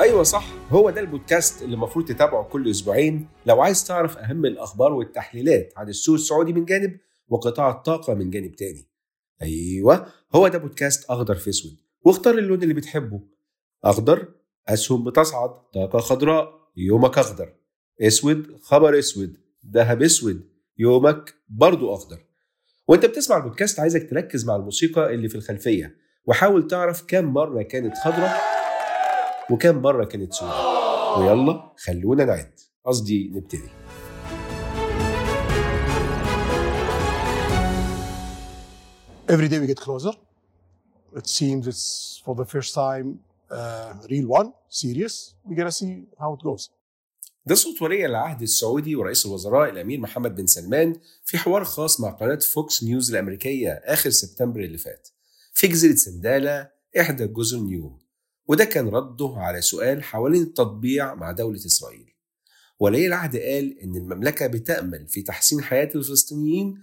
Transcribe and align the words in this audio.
أيوه 0.00 0.22
صح. 0.22 0.44
هو 0.70 0.90
ده 0.90 1.00
البودكاست 1.00 1.62
اللي 1.62 1.74
المفروض 1.74 2.04
تتابعه 2.04 2.44
كل 2.44 2.70
أسبوعين. 2.70 3.28
لو 3.46 3.62
عايز 3.62 3.86
تعرف 3.86 4.18
أهم 4.18 4.44
الأخبار 4.44 4.92
والتحليلات 4.92 5.72
عن 5.76 5.88
السوق 5.88 6.14
السعودي 6.14 6.52
من 6.52 6.64
جانب 6.64 6.98
وقطاع 7.28 7.70
الطاقة 7.70 8.14
من 8.14 8.30
جانب 8.30 8.52
تاني. 8.56 8.88
أيوه 9.42 10.06
هو 10.34 10.48
ده 10.48 10.58
بودكاست 10.58 11.10
أخضر 11.10 11.34
في 11.34 11.50
أسود. 11.50 11.76
واختار 12.02 12.38
اللون 12.38 12.62
اللي 12.62 12.74
بتحبه. 12.74 13.20
أخضر 13.84 14.28
أسهم 14.68 15.04
بتصعد 15.04 15.50
طاقة 15.74 15.98
خضراء 15.98 16.52
يومك 16.76 17.18
أخضر. 17.18 17.52
أسود 18.02 18.56
خبر 18.62 18.98
أسود. 18.98 19.36
ذهب 19.72 20.02
أسود. 20.02 20.48
يومك 20.78 21.34
برضو 21.48 21.94
أخضر. 21.94 22.24
وأنت 22.88 23.06
بتسمع 23.06 23.36
البودكاست 23.36 23.80
عايزك 23.80 24.10
تركز 24.10 24.46
مع 24.46 24.56
الموسيقى 24.56 25.14
اللي 25.14 25.28
في 25.28 25.34
الخلفية. 25.34 25.96
وحاول 26.26 26.66
تعرف 26.66 27.04
كم 27.08 27.24
مرة 27.24 27.62
كانت 27.62 27.94
خضراء 28.04 28.53
وكم 29.50 29.82
مرة 29.82 30.04
كانت 30.04 30.32
سوداء 30.32 31.20
ويلا 31.20 31.72
خلونا 31.76 32.24
نعد 32.24 32.60
قصدي 32.84 33.28
نبتدي 33.34 33.68
every 39.28 39.48
day 39.48 39.58
we 39.58 39.66
get 39.66 39.80
closer. 39.80 40.12
It 41.16 41.26
seems 41.26 41.66
it's 41.72 42.20
for 42.24 42.34
the 42.34 42.44
first 42.44 42.74
time 42.74 43.06
uh, 43.50 43.94
real 44.10 44.26
one, 44.38 44.48
serious. 44.68 45.14
We're 45.44 45.56
gonna 45.56 45.72
see 45.72 46.04
how 46.20 46.34
it 46.34 46.42
goes. 46.42 46.70
ده 47.46 47.54
صوت 47.54 47.82
ولي 47.82 48.06
العهد 48.06 48.42
السعودي 48.42 48.96
ورئيس 48.96 49.26
الوزراء 49.26 49.70
الأمير 49.70 50.00
محمد 50.00 50.34
بن 50.34 50.46
سلمان 50.46 50.96
في 51.24 51.38
حوار 51.38 51.64
خاص 51.64 52.00
مع 52.00 52.10
قناة 52.10 52.38
فوكس 52.38 52.84
نيوز 52.84 53.10
الأمريكية 53.10 53.70
آخر 53.84 54.10
سبتمبر 54.10 54.60
اللي 54.60 54.78
فات 54.78 55.08
في 55.54 55.66
جزيرة 55.66 55.94
سنداله 55.94 56.70
إحدى 57.00 57.26
جزر 57.26 57.58
نيوم 57.58 57.98
وده 58.46 58.64
كان 58.64 58.88
رده 58.88 59.34
على 59.36 59.60
سؤال 59.62 60.04
حوالين 60.04 60.42
التطبيع 60.42 61.14
مع 61.14 61.32
دولة 61.32 61.56
إسرائيل. 61.56 62.14
ولي 62.78 63.06
العهد 63.06 63.36
قال 63.36 63.78
إن 63.78 63.96
المملكة 63.96 64.46
بتأمل 64.46 65.08
في 65.08 65.22
تحسين 65.22 65.62
حياة 65.62 65.90
الفلسطينيين 65.94 66.78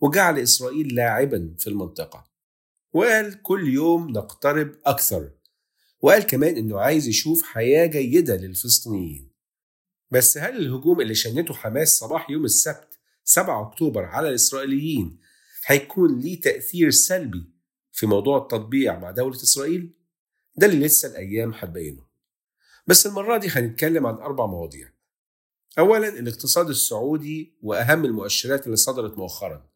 وجعل 0.00 0.38
إسرائيل 0.38 0.94
لاعبا 0.94 1.54
في 1.58 1.66
المنطقة. 1.66 2.24
وقال 2.92 3.42
كل 3.42 3.68
يوم 3.68 4.10
نقترب 4.10 4.72
أكثر. 4.86 5.30
وقال 6.00 6.22
كمان 6.22 6.56
إنه 6.56 6.80
عايز 6.80 7.08
يشوف 7.08 7.42
حياة 7.42 7.86
جيدة 7.86 8.36
للفلسطينيين. 8.36 9.32
بس 10.10 10.38
هل 10.38 10.56
الهجوم 10.56 11.00
اللي 11.00 11.14
شنته 11.14 11.54
حماس 11.54 11.98
صباح 11.98 12.30
يوم 12.30 12.44
السبت 12.44 12.98
7 13.24 13.68
أكتوبر 13.68 14.04
على 14.04 14.28
الإسرائيليين 14.28 15.18
هيكون 15.66 16.20
ليه 16.20 16.40
تأثير 16.40 16.90
سلبي 16.90 17.44
في 17.92 18.06
موضوع 18.06 18.38
التطبيع 18.38 18.98
مع 18.98 19.10
دولة 19.10 19.36
إسرائيل؟ 19.36 19.94
ده 20.56 20.66
اللي 20.66 20.86
لسه 20.86 21.08
الأيام 21.08 21.52
هتبينه 21.54 22.06
بس 22.86 23.06
المرة 23.06 23.36
دي 23.36 23.48
هنتكلم 23.48 24.06
عن 24.06 24.14
أربع 24.14 24.46
مواضيع. 24.46 24.92
اولا 25.78 26.08
الاقتصاد 26.08 26.68
السعودي 26.68 27.54
وأهم 27.62 28.04
المؤشرات 28.04 28.66
اللي 28.66 28.76
صدرت 28.76 29.18
مؤخرا. 29.18 29.68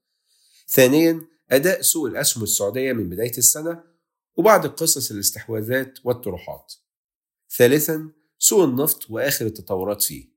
ثانيا 0.69 1.21
أداء 1.51 1.83
سوق 1.83 2.07
الأسهم 2.07 2.43
السعودية 2.43 2.93
من 2.93 3.09
بداية 3.09 3.39
السنة 3.39 3.85
وبعض 4.37 4.67
قصص 4.67 5.11
الاستحواذات 5.11 5.99
والطروحات. 6.05 6.75
ثالثا 7.57 8.11
سوق 8.39 8.65
النفط 8.65 9.11
وآخر 9.11 9.47
التطورات 9.47 10.03
فيه. 10.03 10.29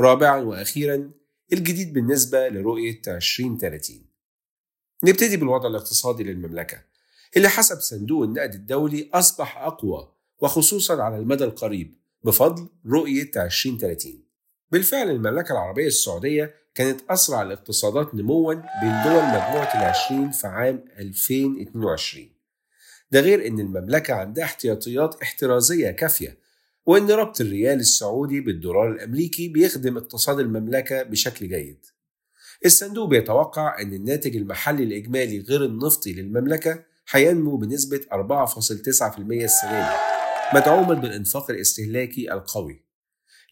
رابعا 0.00 0.40
وأخيرا 0.40 1.10
الجديد 1.52 1.92
بالنسبة 1.92 2.48
لرؤية 2.48 3.02
2030 3.08 4.06
نبتدي 5.04 5.36
بالوضع 5.36 5.68
الاقتصادي 5.68 6.24
للمملكة. 6.24 6.84
اللي 7.36 7.48
حسب 7.48 7.80
صندوق 7.80 8.24
النقد 8.24 8.54
الدولي 8.54 9.10
أصبح 9.14 9.58
أقوى 9.58 10.12
وخصوصا 10.40 11.02
على 11.02 11.16
المدى 11.16 11.44
القريب 11.44 11.98
بفضل 12.24 12.68
رؤية 12.86 13.30
2030 13.36 14.24
بالفعل 14.70 15.10
المملكة 15.10 15.52
العربية 15.52 15.86
السعودية 15.86 16.54
كانت 16.74 17.00
أسرع 17.10 17.42
الاقتصادات 17.42 18.14
نموا 18.14 18.54
بين 18.54 19.02
دول 19.04 19.22
مجموعة 19.24 19.74
العشرين 19.74 20.30
في 20.30 20.46
عام 20.46 20.84
2022 20.98 22.28
ده 23.10 23.20
غير 23.20 23.46
أن 23.46 23.60
المملكة 23.60 24.14
عندها 24.14 24.44
احتياطيات 24.44 25.14
احترازية 25.22 25.90
كافية 25.90 26.38
وأن 26.86 27.10
ربط 27.10 27.40
الريال 27.40 27.80
السعودي 27.80 28.40
بالدولار 28.40 28.92
الأمريكي 28.92 29.48
بيخدم 29.48 29.96
اقتصاد 29.96 30.38
المملكة 30.40 31.02
بشكل 31.02 31.48
جيد. 31.48 31.86
الصندوق 32.64 33.08
بيتوقع 33.08 33.80
أن 33.82 33.92
الناتج 33.94 34.36
المحلي 34.36 34.82
الإجمالي 34.84 35.38
غير 35.40 35.64
النفطي 35.64 36.12
للمملكة 36.12 36.84
هينمو 37.10 37.56
بنسبة 37.56 38.00
4.9% 38.12 39.18
السنة 39.30 39.88
دي 39.90 39.96
مدعوما 40.54 40.94
بالإنفاق 40.94 41.50
الإستهلاكي 41.50 42.32
القوي. 42.32 42.84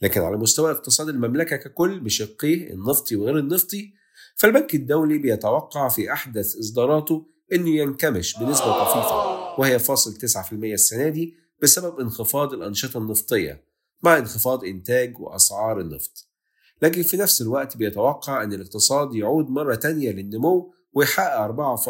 لكن 0.03 0.21
على 0.21 0.37
مستوى 0.37 0.71
اقتصاد 0.71 1.09
المملكة 1.09 1.57
ككل 1.57 2.01
بشقيه 2.01 2.71
النفطي 2.73 3.17
وغير 3.17 3.39
النفطي 3.39 3.93
فالبنك 4.37 4.75
الدولي 4.75 5.19
بيتوقع 5.19 5.89
في 5.89 6.13
أحدث 6.13 6.57
إصداراته 6.57 7.27
أنه 7.53 7.71
ينكمش 7.71 8.39
بنسبة 8.39 8.85
طفيفة 8.85 9.61
وهي 9.61 9.79
فاصل 9.79 10.15
9% 10.15 10.53
السنة 10.53 11.09
دي 11.09 11.35
بسبب 11.63 12.01
انخفاض 12.01 12.53
الأنشطة 12.53 12.99
النفطية 12.99 13.65
مع 14.03 14.19
انخفاض 14.19 14.65
إنتاج 14.65 15.21
وأسعار 15.21 15.81
النفط. 15.81 16.29
لكن 16.83 17.03
في 17.03 17.17
نفس 17.17 17.43
الوقت 17.43 17.77
بيتوقع 17.77 18.43
أن 18.43 18.53
الاقتصاد 18.53 19.15
يعود 19.15 19.51
مرة 19.51 19.75
تانية 19.75 20.11
للنمو 20.11 20.75
ويحقق 20.93 21.47
4.1% 21.47 21.81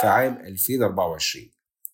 في 0.00 0.06
عام 0.06 0.36
2024 0.46 1.50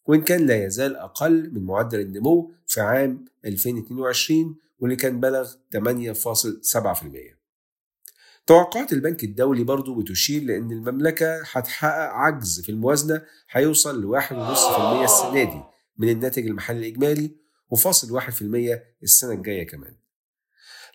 وإن 0.07 0.23
كان 0.23 0.47
لا 0.47 0.65
يزال 0.65 0.97
أقل 0.97 1.51
من 1.55 1.65
معدل 1.65 2.01
النمو 2.01 2.53
في 2.67 2.81
عام 2.81 3.25
2022 3.45 4.57
واللي 4.79 4.97
كان 4.97 5.21
بلغ 5.21 5.53
8.7% 5.77 7.35
توقعات 8.47 8.93
البنك 8.93 9.25
الدولي 9.25 9.65
برضو 9.65 9.95
بتشير 9.95 10.43
لأن 10.43 10.71
المملكة 10.73 11.43
هتحقق 11.53 12.13
عجز 12.13 12.61
في 12.61 12.69
الموازنة 12.69 13.23
هيوصل 13.51 14.03
ل 14.03 14.21
1.5% 14.23 14.33
السنة 15.03 15.45
دي 15.45 15.63
من 15.99 16.09
الناتج 16.09 16.47
المحلي 16.47 16.79
الإجمالي 16.79 17.31
وفاصل 17.71 18.21
1% 18.21 18.25
السنة 19.03 19.33
الجاية 19.33 19.67
كمان. 19.67 19.97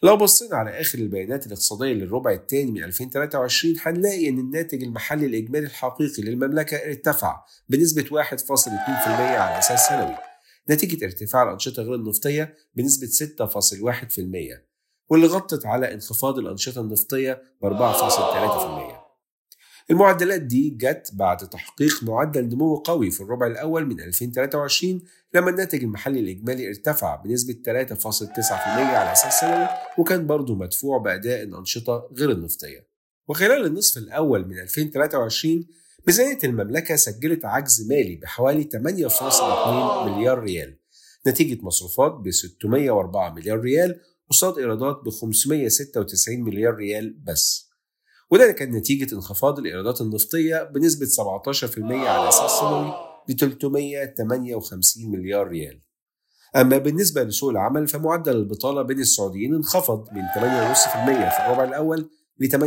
لو 0.04 0.18
بصينا 0.18 0.56
على 0.56 0.82
آخر 0.82 1.00
البيانات 1.00 1.46
الاقتصادية 1.48 1.94
للربع 1.94 2.32
الثاني 2.32 2.72
من 2.72 2.84
2023 2.84 3.76
هنلاقي 3.82 4.30
إن 4.30 4.40
الناتج 4.40 4.84
المحلي 4.84 5.26
الإجمالي 5.26 5.66
الحقيقي 5.66 6.24
للمملكة 6.24 6.78
ارتفع 6.78 7.46
بنسبة 7.70 8.04
1.2% 8.04 8.12
على 9.18 9.60
أساس 9.60 9.88
سنوي 9.88 10.16
نتيجة 10.70 11.06
ارتفاع 11.06 11.44
الأنشطة 11.44 11.84
غير 11.84 11.96
النفطية 11.96 12.56
بنسبة 12.76 13.08
6.1% 13.08 14.60
واللي 15.10 15.28
غطت 15.28 15.66
على 15.66 15.94
انخفاض 15.94 16.40
الأنشطة 16.40 16.82
النفطية 16.82 17.42
ب 17.62 17.66
4.3%. 17.66 19.00
المعدلات 19.92 20.42
دي 20.42 20.70
جت 20.70 21.12
بعد 21.14 21.38
تحقيق 21.38 22.04
معدل 22.04 22.46
نمو 22.46 22.76
قوي 22.76 23.12
في 23.12 23.22
الربع 23.22 23.48
الأول 23.48 23.86
من 23.86 24.02
2023 24.02 25.02
لما 25.34 25.50
الناتج 25.50 25.84
المحلي 25.84 26.20
الإجمالي 26.20 26.68
ارتفع 26.68 27.16
بنسبة 27.16 27.54
3.9% 27.54 28.52
على 28.78 29.12
أساس 29.12 29.40
سنوي 29.40 29.68
وكان 29.98 30.28
برضه 30.28 30.56
مدفوع 30.56 30.98
بأداء 30.98 31.44
الأنشطة 31.44 32.10
غير 32.18 32.32
النفطية. 32.32 32.88
وخلال 33.28 33.66
النصف 33.66 33.98
الأول 33.98 34.48
من 34.48 34.60
2023 34.60 35.68
ميزانية 36.08 36.38
المملكة 36.44 36.96
سجلت 36.96 37.46
عجز 37.46 37.88
مالي 37.90 38.16
بحوالي 38.16 38.64
8.2 38.64 40.08
مليار 40.08 40.40
ريال. 40.40 40.80
نتيجة 41.28 41.62
مصروفات 41.62 42.12
ب 42.12 42.32
604 42.32 43.34
مليار 43.34 43.60
ريال 43.60 44.02
قصاد 44.30 44.58
إيرادات 44.58 45.02
ب 45.06 45.10
596 45.10 46.42
مليار 46.42 46.76
ريال 46.76 47.14
بس. 47.24 47.70
وده 48.32 48.52
كان 48.52 48.72
نتيجة 48.72 49.16
انخفاض 49.16 49.60
الإيرادات 49.60 50.02
النفطية 50.02 50.64
بنسبة 50.64 51.06
17% 51.06 52.08
على 52.08 52.30
أساس 52.30 52.52
سنوي. 52.52 53.09
ل 53.28 53.36
358 53.36 55.12
مليار 55.12 55.48
ريال. 55.48 55.82
أما 56.56 56.78
بالنسبة 56.78 57.24
لسوق 57.24 57.50
العمل 57.50 57.88
فمعدل 57.88 58.36
البطالة 58.36 58.82
بين 58.82 59.00
السعوديين 59.00 59.56
انخفض 59.56 60.08
من 60.14 60.22
8.5% 60.22 60.40
في 61.36 61.46
الربع 61.46 61.64
الأول 61.64 62.10
ل 62.40 62.48
8.3% 62.48 62.58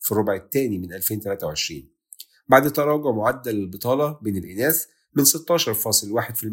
في 0.00 0.12
الربع 0.12 0.34
الثاني 0.34 0.78
من 0.78 0.92
2023 0.92 1.88
بعد 2.48 2.72
تراجع 2.72 3.10
معدل 3.10 3.50
البطالة 3.50 4.18
بين 4.22 4.36
الإناث 4.36 4.86
من 5.14 5.24
16.1% 5.24 6.44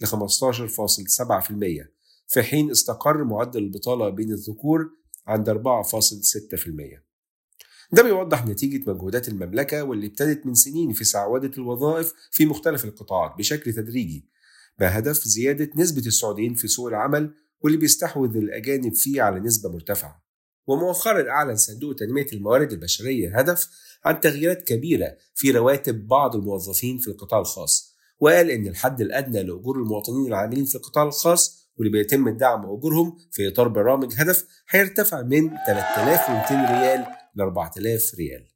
ل 0.00 0.06
15.7% 0.06 1.92
في 2.28 2.42
حين 2.42 2.70
استقر 2.70 3.24
معدل 3.24 3.60
البطالة 3.60 4.08
بين 4.08 4.32
الذكور 4.32 4.90
عند 5.26 5.50
4.6% 5.50 7.11
ده 7.92 8.02
بيوضح 8.02 8.46
نتيجة 8.46 8.90
مجهودات 8.90 9.28
المملكة 9.28 9.82
واللي 9.84 10.06
ابتدت 10.06 10.46
من 10.46 10.54
سنين 10.54 10.92
في 10.92 11.04
سعودة 11.04 11.50
الوظائف 11.58 12.12
في 12.30 12.46
مختلف 12.46 12.84
القطاعات 12.84 13.38
بشكل 13.38 13.72
تدريجي 13.72 14.28
بهدف 14.78 15.24
زيادة 15.24 15.70
نسبة 15.76 16.02
السعوديين 16.06 16.54
في 16.54 16.68
سوق 16.68 16.88
العمل 16.88 17.34
واللي 17.60 17.78
بيستحوذ 17.78 18.36
الأجانب 18.36 18.94
فيه 18.94 19.22
على 19.22 19.40
نسبة 19.40 19.72
مرتفعة. 19.72 20.22
ومؤخرا 20.66 21.30
أعلن 21.30 21.56
صندوق 21.56 21.94
تنمية 21.94 22.26
الموارد 22.32 22.72
البشرية 22.72 23.38
هدف 23.38 23.68
عن 24.04 24.20
تغييرات 24.20 24.62
كبيرة 24.62 25.16
في 25.34 25.50
رواتب 25.50 26.06
بعض 26.06 26.36
الموظفين 26.36 26.98
في 26.98 27.08
القطاع 27.08 27.40
الخاص 27.40 27.96
وقال 28.20 28.50
إن 28.50 28.66
الحد 28.66 29.00
الأدنى 29.00 29.42
لأجور 29.42 29.76
المواطنين 29.76 30.26
العاملين 30.26 30.64
في 30.64 30.74
القطاع 30.74 31.04
الخاص 31.04 31.68
واللي 31.76 31.92
بيتم 31.92 32.28
الدعم 32.28 32.60
أجورهم 32.64 33.16
في 33.30 33.48
إطار 33.48 33.68
برامج 33.68 34.12
هدف 34.16 34.46
هيرتفع 34.68 35.22
من 35.22 35.50
3200 35.66 36.80
ريال 36.80 37.21
ل 37.34 37.40
4000 37.40 38.14
ريال. 38.14 38.48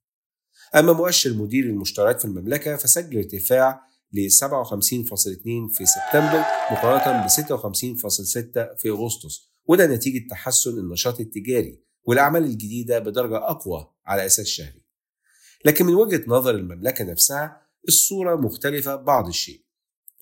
أما 0.74 0.92
مؤشر 0.92 1.34
مدير 1.34 1.64
المشتريات 1.64 2.20
في 2.20 2.24
المملكة 2.24 2.76
فسجل 2.76 3.18
ارتفاع 3.18 3.80
ل 4.12 4.28
57.2 4.30 5.72
في 5.72 5.86
سبتمبر 5.86 6.44
مقارنة 6.70 7.26
ب 7.26 7.28
56.6 7.28 8.78
في 8.78 8.88
أغسطس 8.88 9.52
وده 9.66 9.86
نتيجة 9.86 10.28
تحسن 10.30 10.78
النشاط 10.78 11.20
التجاري 11.20 11.82
والأعمال 12.04 12.44
الجديدة 12.44 12.98
بدرجة 12.98 13.36
أقوى 13.36 13.90
على 14.06 14.26
أساس 14.26 14.46
شهري. 14.46 14.82
لكن 15.64 15.86
من 15.86 15.94
وجهة 15.94 16.24
نظر 16.26 16.54
المملكة 16.54 17.04
نفسها 17.04 17.62
الصورة 17.88 18.36
مختلفة 18.36 18.96
بعض 18.96 19.28
الشيء. 19.28 19.66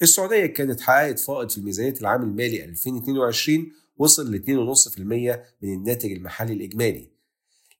السعودية 0.02 0.46
كانت 0.46 0.80
حققت 0.80 1.18
فائض 1.18 1.50
في 1.50 1.60
ميزانية 1.60 1.94
العام 2.00 2.22
المالي 2.22 2.64
2022 2.64 3.72
وصل 3.96 4.34
ل 4.34 4.38
2.5% 4.38 4.98
من 5.62 5.74
الناتج 5.74 6.12
المحلي 6.12 6.52
الإجمالي. 6.52 7.13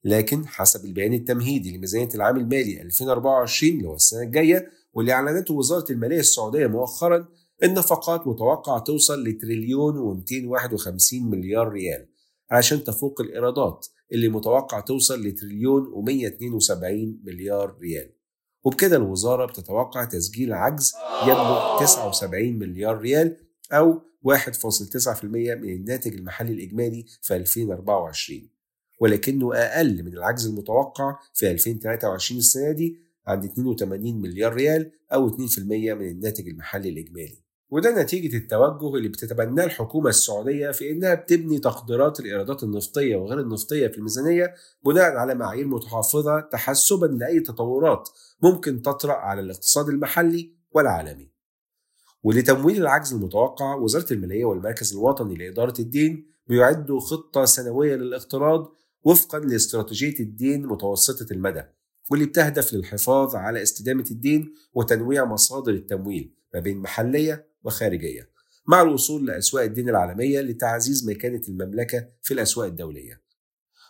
لكن 0.05 0.47
حسب 0.47 0.85
البيان 0.85 1.13
التمهيدي 1.13 1.77
لميزانية 1.77 2.09
العام 2.15 2.37
المالي 2.37 2.81
2024 2.81 3.73
اللي 3.73 3.87
هو 3.87 3.95
السنة 3.95 4.21
الجاية 4.21 4.71
واللي 4.93 5.11
أعلنته 5.13 5.53
وزارة 5.53 5.91
المالية 5.91 6.19
السعودية 6.19 6.67
مؤخرا 6.67 7.27
النفقات 7.63 8.27
متوقع 8.27 8.79
توصل 8.79 9.23
لتريليون 9.23 10.23
و251 10.23 11.13
مليار 11.13 11.69
ريال 11.69 12.07
عشان 12.51 12.83
تفوق 12.83 13.21
الإيرادات 13.21 13.87
اللي 14.11 14.29
متوقع 14.29 14.79
توصل 14.79 15.21
لتريليون 15.21 15.85
و172 15.85 17.25
مليار 17.25 17.77
ريال. 17.81 18.11
وبكده 18.63 18.97
الوزارة 18.97 19.45
بتتوقع 19.45 20.05
تسجيل 20.05 20.53
عجز 20.53 20.93
يبلغ 21.23 21.79
79 21.79 22.53
مليار 22.53 22.97
ريال 22.97 23.37
أو 23.71 24.01
1.9% 24.27 25.23
من 25.23 25.69
الناتج 25.69 26.13
المحلي 26.13 26.53
الإجمالي 26.53 27.05
في 27.21 27.35
2024 27.35 28.54
ولكنه 28.99 29.55
أقل 29.55 30.03
من 30.03 30.13
العجز 30.13 30.47
المتوقع 30.47 31.19
في 31.33 31.51
2023 31.51 32.39
السنة 32.39 32.71
دي 32.71 32.99
عند 33.27 33.45
82 33.45 34.21
مليار 34.21 34.53
ريال 34.53 34.91
أو 35.13 35.29
2% 35.29 35.59
من 35.59 36.07
الناتج 36.09 36.47
المحلي 36.47 36.89
الإجمالي 36.89 37.45
وده 37.69 38.01
نتيجة 38.01 38.37
التوجه 38.37 38.95
اللي 38.95 39.07
بتتبناه 39.09 39.65
الحكومة 39.65 40.09
السعودية 40.09 40.71
في 40.71 40.91
إنها 40.91 41.13
بتبني 41.13 41.59
تقديرات 41.59 42.19
الإيرادات 42.19 42.63
النفطية 42.63 43.15
وغير 43.15 43.39
النفطية 43.39 43.87
في 43.87 43.97
الميزانية 43.97 44.53
بناء 44.85 45.11
على 45.15 45.35
معايير 45.35 45.67
متحفظة 45.67 46.39
تحسبا 46.39 47.05
لأي 47.05 47.39
تطورات 47.39 48.09
ممكن 48.41 48.81
تطرأ 48.81 49.13
على 49.13 49.41
الاقتصاد 49.41 49.89
المحلي 49.89 50.51
والعالمي. 50.71 51.31
ولتمويل 52.23 52.81
العجز 52.81 53.13
المتوقع 53.13 53.75
وزارة 53.75 54.13
المالية 54.13 54.45
والمركز 54.45 54.93
الوطني 54.93 55.35
لإدارة 55.35 55.73
الدين 55.79 56.31
بيعدوا 56.47 56.99
خطة 56.99 57.45
سنوية 57.45 57.95
للاقتراض 57.95 58.71
وفقا 59.05 59.39
لاستراتيجية 59.39 60.19
الدين 60.19 60.65
متوسطة 60.65 61.33
المدى 61.33 61.63
واللي 62.11 62.25
بتهدف 62.25 62.73
للحفاظ 62.73 63.35
على 63.35 63.63
استدامة 63.63 64.05
الدين 64.11 64.53
وتنويع 64.73 65.25
مصادر 65.25 65.71
التمويل 65.71 66.33
ما 66.53 66.59
بين 66.59 66.77
محلية 66.77 67.47
وخارجية 67.63 68.35
مع 68.67 68.81
الوصول 68.81 69.25
لأسواق 69.27 69.63
الدين 69.63 69.89
العالمية 69.89 70.41
لتعزيز 70.41 71.09
مكانة 71.09 71.41
المملكة 71.49 72.07
في 72.21 72.33
الأسواق 72.33 72.67
الدولية. 72.67 73.21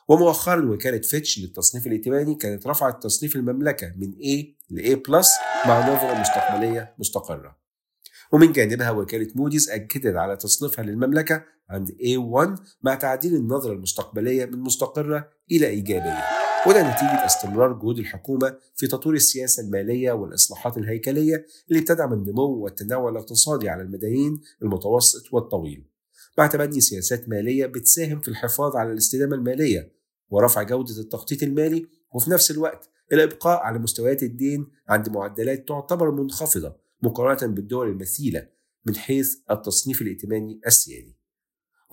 ومؤخرا 0.08 0.70
وكالة 0.70 1.02
فيتش 1.02 1.40
للتصنيف 1.40 1.88
الائتماني 1.88 2.36
كانت 2.36 2.68
رفعت 2.68 3.04
تصنيف 3.04 3.36
المملكة 3.36 3.94
من 3.98 4.12
A 4.12 4.46
ل 4.70 4.96
A 4.96 5.10
مع 5.68 5.80
نظرة 5.94 6.22
مستقبلية 6.22 6.96
مستقرة. 7.00 7.65
ومن 8.34 8.52
جانبها 8.52 8.92
وكالة 8.92 9.28
موديز 9.36 9.70
أكدت 9.70 10.16
على 10.16 10.38
تصنيفها 10.38 10.86
للمملكة 10.86 11.44
عند 11.70 11.90
A1 11.90 12.60
مع 12.84 12.96
تعديل 12.96 13.36
النظرة 13.36 13.74
المستقبلية 13.74 14.46
من 14.46 14.60
مستقرة 14.60 15.30
إلى 15.52 15.68
إيجابية. 15.68 16.24
وده 16.68 16.82
نتيجة 16.82 17.26
استمرار 17.26 17.74
جهود 17.74 18.00
الحكومة 18.00 18.58
في 18.76 18.88
تطوير 18.88 19.16
السياسة 19.16 19.64
المالية 19.64 20.12
والإصلاحات 20.12 20.78
الهيكلية 20.78 21.46
اللي 21.70 21.82
بتدعم 21.82 22.14
النمو 22.14 22.64
والتنوع 22.64 23.10
الاقتصادي 23.10 23.70
على 23.70 23.82
المديين 23.82 24.42
المتوسط 24.62 25.34
والطويل. 25.34 25.90
مع 26.38 26.48
تبني 26.48 26.82
سياسات 26.82 27.30
مالية 27.30 27.66
بتساهم 27.66 28.22
في 28.22 28.28
الحفاظ 28.28 28.76
على 28.76 28.92
الاستدامة 28.92 29.36
المالية 29.36 29.92
ورفع 30.30 30.64
جودة 30.64 31.00
التخطيط 31.00 31.44
المالي 31.44 31.86
وفي 32.14 32.32
نفس 32.32 32.52
الوقت 32.52 32.90
الإبقاء 33.14 33.60
على 33.60 33.80
مستويات 33.80 34.24
الدين 34.24 34.68
عند 34.90 35.10
معدلات 35.10 35.68
تعتبر 35.68 36.12
منخفضة 36.12 36.85
مقارنة 37.02 37.54
بالدول 37.54 37.90
المثيلة 37.90 38.48
من 38.86 38.96
حيث 38.96 39.36
التصنيف 39.52 40.02
الائتماني 40.02 40.62
السيادي. 40.68 41.18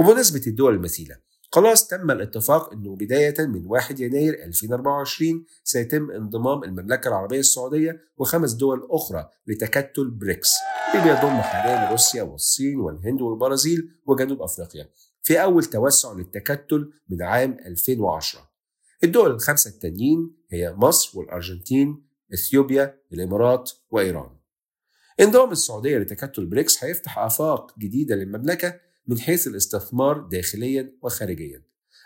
وبمناسبة 0.01 0.43
الدول 0.47 0.75
المثيلة 0.75 1.17
خلاص 1.53 1.87
تم 1.87 2.11
الاتفاق 2.11 2.73
إنه 2.73 2.97
بداية 2.97 3.35
من 3.39 3.67
1 3.67 4.01
يناير 4.01 4.35
2024 4.45 5.45
سيتم 5.65 6.11
انضمام 6.11 6.65
المملكة 6.65 7.09
العربية 7.09 7.41
السعودية 7.41 8.01
وخمس 8.17 8.53
دول 8.53 8.89
أخرى 8.91 9.29
لتكتل 9.47 10.11
بريكس. 10.11 10.51
اللي 10.95 11.05
بيضم 11.05 11.41
حاليا 11.41 11.91
روسيا 11.91 12.23
والصين 12.23 12.81
والهند 12.81 13.21
والبرازيل 13.21 13.91
وجنوب 14.07 14.43
أفريقيا 14.43 14.89
في 15.23 15.43
أول 15.43 15.65
توسع 15.65 16.13
للتكتل 16.13 16.93
من 17.09 17.23
عام 17.23 17.57
2010 17.67 18.51
الدول 19.05 19.31
الخمسة 19.31 19.71
التانيين 19.71 20.37
هي 20.51 20.75
مصر 20.75 21.19
والأرجنتين 21.19 22.07
إثيوبيا 22.35 22.99
الإمارات 23.13 23.71
وإيران. 23.91 24.42
انضمام 25.21 25.53
السعودية 25.53 25.99
لتكتل 25.99 26.47
بريكس 26.47 26.85
هيفتح 26.85 27.19
آفاق 27.19 27.79
جديدة 27.79 28.15
للمملكة 28.15 28.81
من 29.07 29.19
حيث 29.19 29.47
الاستثمار 29.47 30.21
داخليا 30.21 30.93
وخارجيا. 31.03 31.63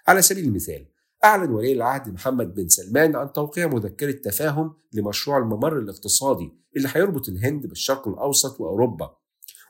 على 0.06 0.22
سبيل 0.22 0.44
المثال 0.44 0.86
أعلن 1.24 1.50
ولي 1.50 1.72
العهد 1.72 2.08
محمد 2.08 2.54
بن 2.54 2.68
سلمان 2.68 3.16
عن 3.16 3.32
توقيع 3.32 3.66
مذكرة 3.66 4.10
تفاهم 4.12 4.74
لمشروع 4.92 5.38
الممر 5.38 5.78
الاقتصادي 5.78 6.52
اللي 6.76 6.88
هيربط 6.92 7.28
الهند 7.28 7.66
بالشرق 7.66 8.08
الأوسط 8.08 8.60
وأوروبا. 8.60 9.16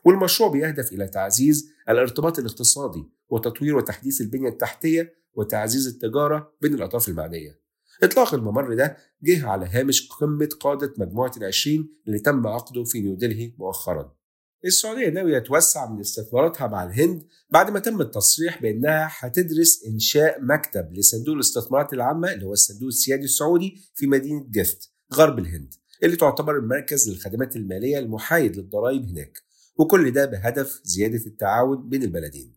والمشروع 0.05 0.49
بيهدف 0.49 0.93
إلى 0.93 1.07
تعزيز 1.07 1.69
الارتباط 1.89 2.39
الاقتصادي 2.39 3.05
وتطوير 3.29 3.77
وتحديث 3.77 4.21
البنية 4.21 4.49
التحتية 4.49 5.13
وتعزيز 5.33 5.87
التجارة 5.87 6.53
بين 6.61 6.73
الأطراف 6.73 7.09
المعنية. 7.09 7.66
إطلاق 8.03 8.33
الممر 8.33 8.73
ده 8.73 8.97
جه 9.23 9.47
على 9.47 9.65
هامش 9.65 10.07
قمة 10.09 10.49
قادة 10.59 10.93
مجموعة 10.97 11.31
العشرين 11.37 11.89
اللي 12.07 12.19
تم 12.19 12.47
عقده 12.47 12.83
في 12.83 13.01
نيودلهي 13.01 13.53
مؤخرا. 13.57 14.17
السعودية 14.65 15.09
ناوية 15.09 15.39
توسع 15.39 15.91
من 15.91 15.99
استثماراتها 15.99 16.67
مع 16.67 16.83
الهند 16.83 17.23
بعد 17.49 17.71
ما 17.71 17.79
تم 17.79 18.01
التصريح 18.01 18.61
بأنها 18.61 19.09
هتدرس 19.19 19.85
إنشاء 19.87 20.41
مكتب 20.41 20.93
لصندوق 20.93 21.35
الاستثمارات 21.35 21.93
العامة 21.93 22.31
اللي 22.33 22.45
هو 22.45 22.53
الصندوق 22.53 22.87
السيادي 22.87 23.23
السعودي 23.23 23.75
في 23.95 24.07
مدينة 24.07 24.45
جفت 24.49 24.91
غرب 25.13 25.39
الهند 25.39 25.73
اللي 26.03 26.15
تعتبر 26.15 26.57
المركز 26.57 27.09
للخدمات 27.09 27.55
المالية 27.55 27.99
المحايد 27.99 28.57
للضرائب 28.57 29.05
هناك. 29.05 29.37
وكل 29.79 30.11
ده 30.11 30.25
بهدف 30.25 30.81
زيادة 30.83 31.25
التعاون 31.25 31.89
بين 31.89 32.03
البلدين. 32.03 32.56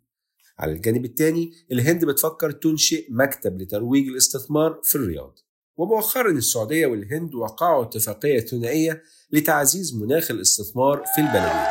على 0.60 0.72
الجانب 0.72 1.04
الثاني 1.04 1.52
الهند 1.72 2.04
بتفكر 2.04 2.50
تنشئ 2.50 3.06
مكتب 3.10 3.62
لترويج 3.62 4.08
الاستثمار 4.08 4.80
في 4.84 4.94
الرياض 4.94 5.38
ومؤخرا 5.76 6.30
السعودية 6.30 6.86
والهند 6.86 7.34
وقعوا 7.34 7.82
اتفاقية 7.84 8.40
ثنائية 8.40 9.02
لتعزيز 9.32 9.94
مناخ 9.94 10.30
الاستثمار 10.30 11.04
في 11.14 11.20
البلدين 11.20 11.64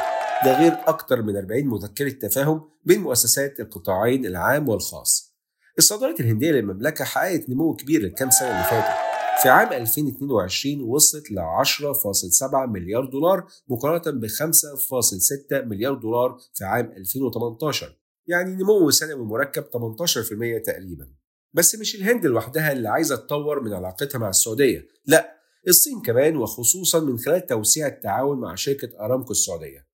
ده 0.45 0.59
غير 0.59 0.73
أكثر 0.73 1.21
من 1.21 1.37
40 1.37 1.65
مذكرة 1.67 2.09
تفاهم 2.09 2.61
بين 2.85 3.01
مؤسسات 3.01 3.59
القطاعين 3.59 4.25
العام 4.25 4.69
والخاص. 4.69 5.35
الصادرات 5.77 6.19
الهندية 6.19 6.51
للمملكة 6.51 7.05
حققت 7.05 7.49
نمو 7.49 7.75
كبير 7.75 8.01
الكام 8.01 8.29
سنة 8.29 8.51
اللي 8.51 8.63
فاتت. 8.63 9.09
في 9.41 9.49
عام 9.49 9.73
2022 9.73 10.81
وصلت 10.81 11.31
ل 11.31 11.39
10.7 11.39 12.69
مليار 12.69 13.05
دولار 13.05 13.47
مقارنة 13.67 14.19
ب 14.19 14.27
5.6 14.27 15.65
مليار 15.65 15.93
دولار 15.93 16.37
في 16.53 16.65
عام 16.65 16.91
2018 16.97 17.98
يعني 18.29 18.55
نمو 18.55 18.89
سنوي 18.91 19.25
مركب 19.25 19.63
18% 19.63 20.63
تقريبا. 20.65 21.07
بس 21.53 21.75
مش 21.75 21.95
الهند 21.95 22.25
لوحدها 22.25 22.71
اللي 22.71 22.89
عايزة 22.89 23.15
تطور 23.15 23.63
من 23.63 23.73
علاقتها 23.73 24.19
مع 24.19 24.29
السعودية. 24.29 24.87
لا 25.05 25.35
الصين 25.67 26.01
كمان 26.01 26.37
وخصوصا 26.37 26.99
من 26.99 27.17
خلال 27.17 27.45
توسيع 27.45 27.87
التعاون 27.87 28.39
مع 28.39 28.55
شركة 28.55 28.89
أرامكو 28.99 29.31
السعودية. 29.31 29.89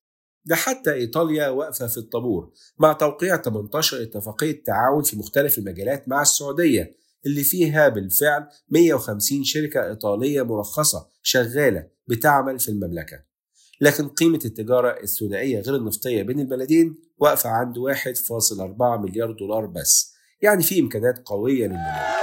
ده 0.46 0.56
حتى 0.56 0.94
إيطاليا 0.94 1.50
واقفة 1.50 1.88
في 1.88 1.98
الطابور 1.98 2.52
مع 2.80 2.94
توقيع 2.94 3.42
18 3.42 4.02
اتفاقية 4.02 4.64
تعاون 4.64 5.04
في 5.04 5.18
مختلف 5.18 5.58
المجالات 5.58 6.10
مع 6.10 6.22
السعودية 6.22 6.96
اللي 7.26 7.44
فيها 7.44 7.90
بالفعل 7.90 8.48
150 8.70 9.44
شركة 9.44 9.88
إيطالية 9.88 10.42
مرخصة 10.42 11.10
شغالة 11.22 11.88
بتعمل 12.08 12.60
في 12.60 12.70
المملكة. 12.70 13.35
لكن 13.82 14.08
قيمة 14.08 14.40
التجارة 14.46 15.04
الثنائية 15.04 15.60
غير 15.60 15.76
النفطية 15.76 16.24
بين 16.24 16.40
البلدين 16.40 16.96
واقفة 17.18 17.50
عند 17.50 17.76
1.4 17.78 18.82
مليار 18.82 19.32
دولار 19.32 19.66
بس. 19.66 20.14
يعني 20.42 20.64
في 20.64 20.80
إمكانات 20.80 21.20
قوية 21.26 21.66
للنمو 21.68 22.16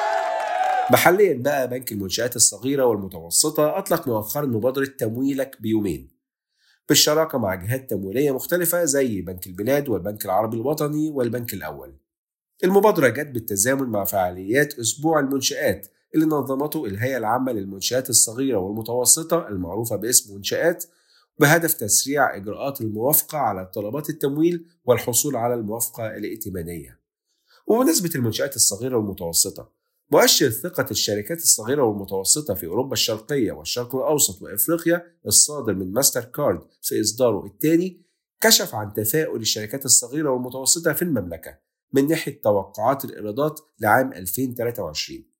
محليا 0.90 1.34
بقى 1.34 1.68
بنك 1.68 1.92
المنشآت 1.92 2.36
الصغيرة 2.36 2.84
والمتوسطة 2.84 3.78
أطلق 3.78 4.08
مؤخرا 4.08 4.46
مبادرة 4.46 4.84
تمويلك 4.98 5.56
بيومين. 5.60 6.08
بالشراكة 6.88 7.38
مع 7.38 7.54
جهات 7.54 7.90
تمويلية 7.90 8.30
مختلفة 8.30 8.84
زي 8.84 9.20
بنك 9.20 9.46
البلاد 9.46 9.88
والبنك 9.88 10.24
العربي 10.24 10.56
الوطني 10.56 11.10
والبنك 11.10 11.54
الأول. 11.54 11.94
المبادرة 12.64 13.08
جت 13.08 13.26
بالتزامن 13.26 13.88
مع 13.88 14.04
فعاليات 14.04 14.78
أسبوع 14.78 15.20
المنشآت 15.20 15.86
اللي 16.14 16.26
نظمته 16.26 16.84
الهيئة 16.84 17.16
العامة 17.16 17.52
للمنشآت 17.52 18.10
الصغيرة 18.10 18.58
والمتوسطة 18.58 19.48
المعروفة 19.48 19.96
باسم 19.96 20.36
منشآت 20.36 20.84
بهدف 21.38 21.74
تسريع 21.74 22.36
إجراءات 22.36 22.80
الموافقة 22.80 23.38
على 23.38 23.70
طلبات 23.74 24.10
التمويل 24.10 24.66
والحصول 24.84 25.36
على 25.36 25.54
الموافقة 25.54 26.06
الائتمانية. 26.16 27.00
وبمناسبة 27.66 28.10
المنشآت 28.14 28.56
الصغيرة 28.56 28.96
والمتوسطة، 28.96 29.72
مؤشر 30.12 30.50
ثقة 30.50 30.86
الشركات 30.90 31.38
الصغيرة 31.38 31.82
والمتوسطة 31.82 32.54
في 32.54 32.66
أوروبا 32.66 32.92
الشرقية 32.92 33.52
والشرق 33.52 33.96
الأوسط 33.96 34.42
وإفريقيا 34.42 35.02
الصادر 35.26 35.74
من 35.74 35.92
ماستر 35.92 36.24
كارد 36.24 36.60
في 36.82 37.00
إصداره 37.00 37.46
الثاني 37.46 38.02
كشف 38.40 38.74
عن 38.74 38.92
تفاؤل 38.92 39.40
الشركات 39.40 39.84
الصغيرة 39.84 40.30
والمتوسطة 40.30 40.92
في 40.92 41.02
المملكة 41.02 41.58
من 41.92 42.06
ناحية 42.06 42.40
توقعات 42.40 43.04
الإيرادات 43.04 43.60
لعام 43.80 44.12
2023 44.12 45.31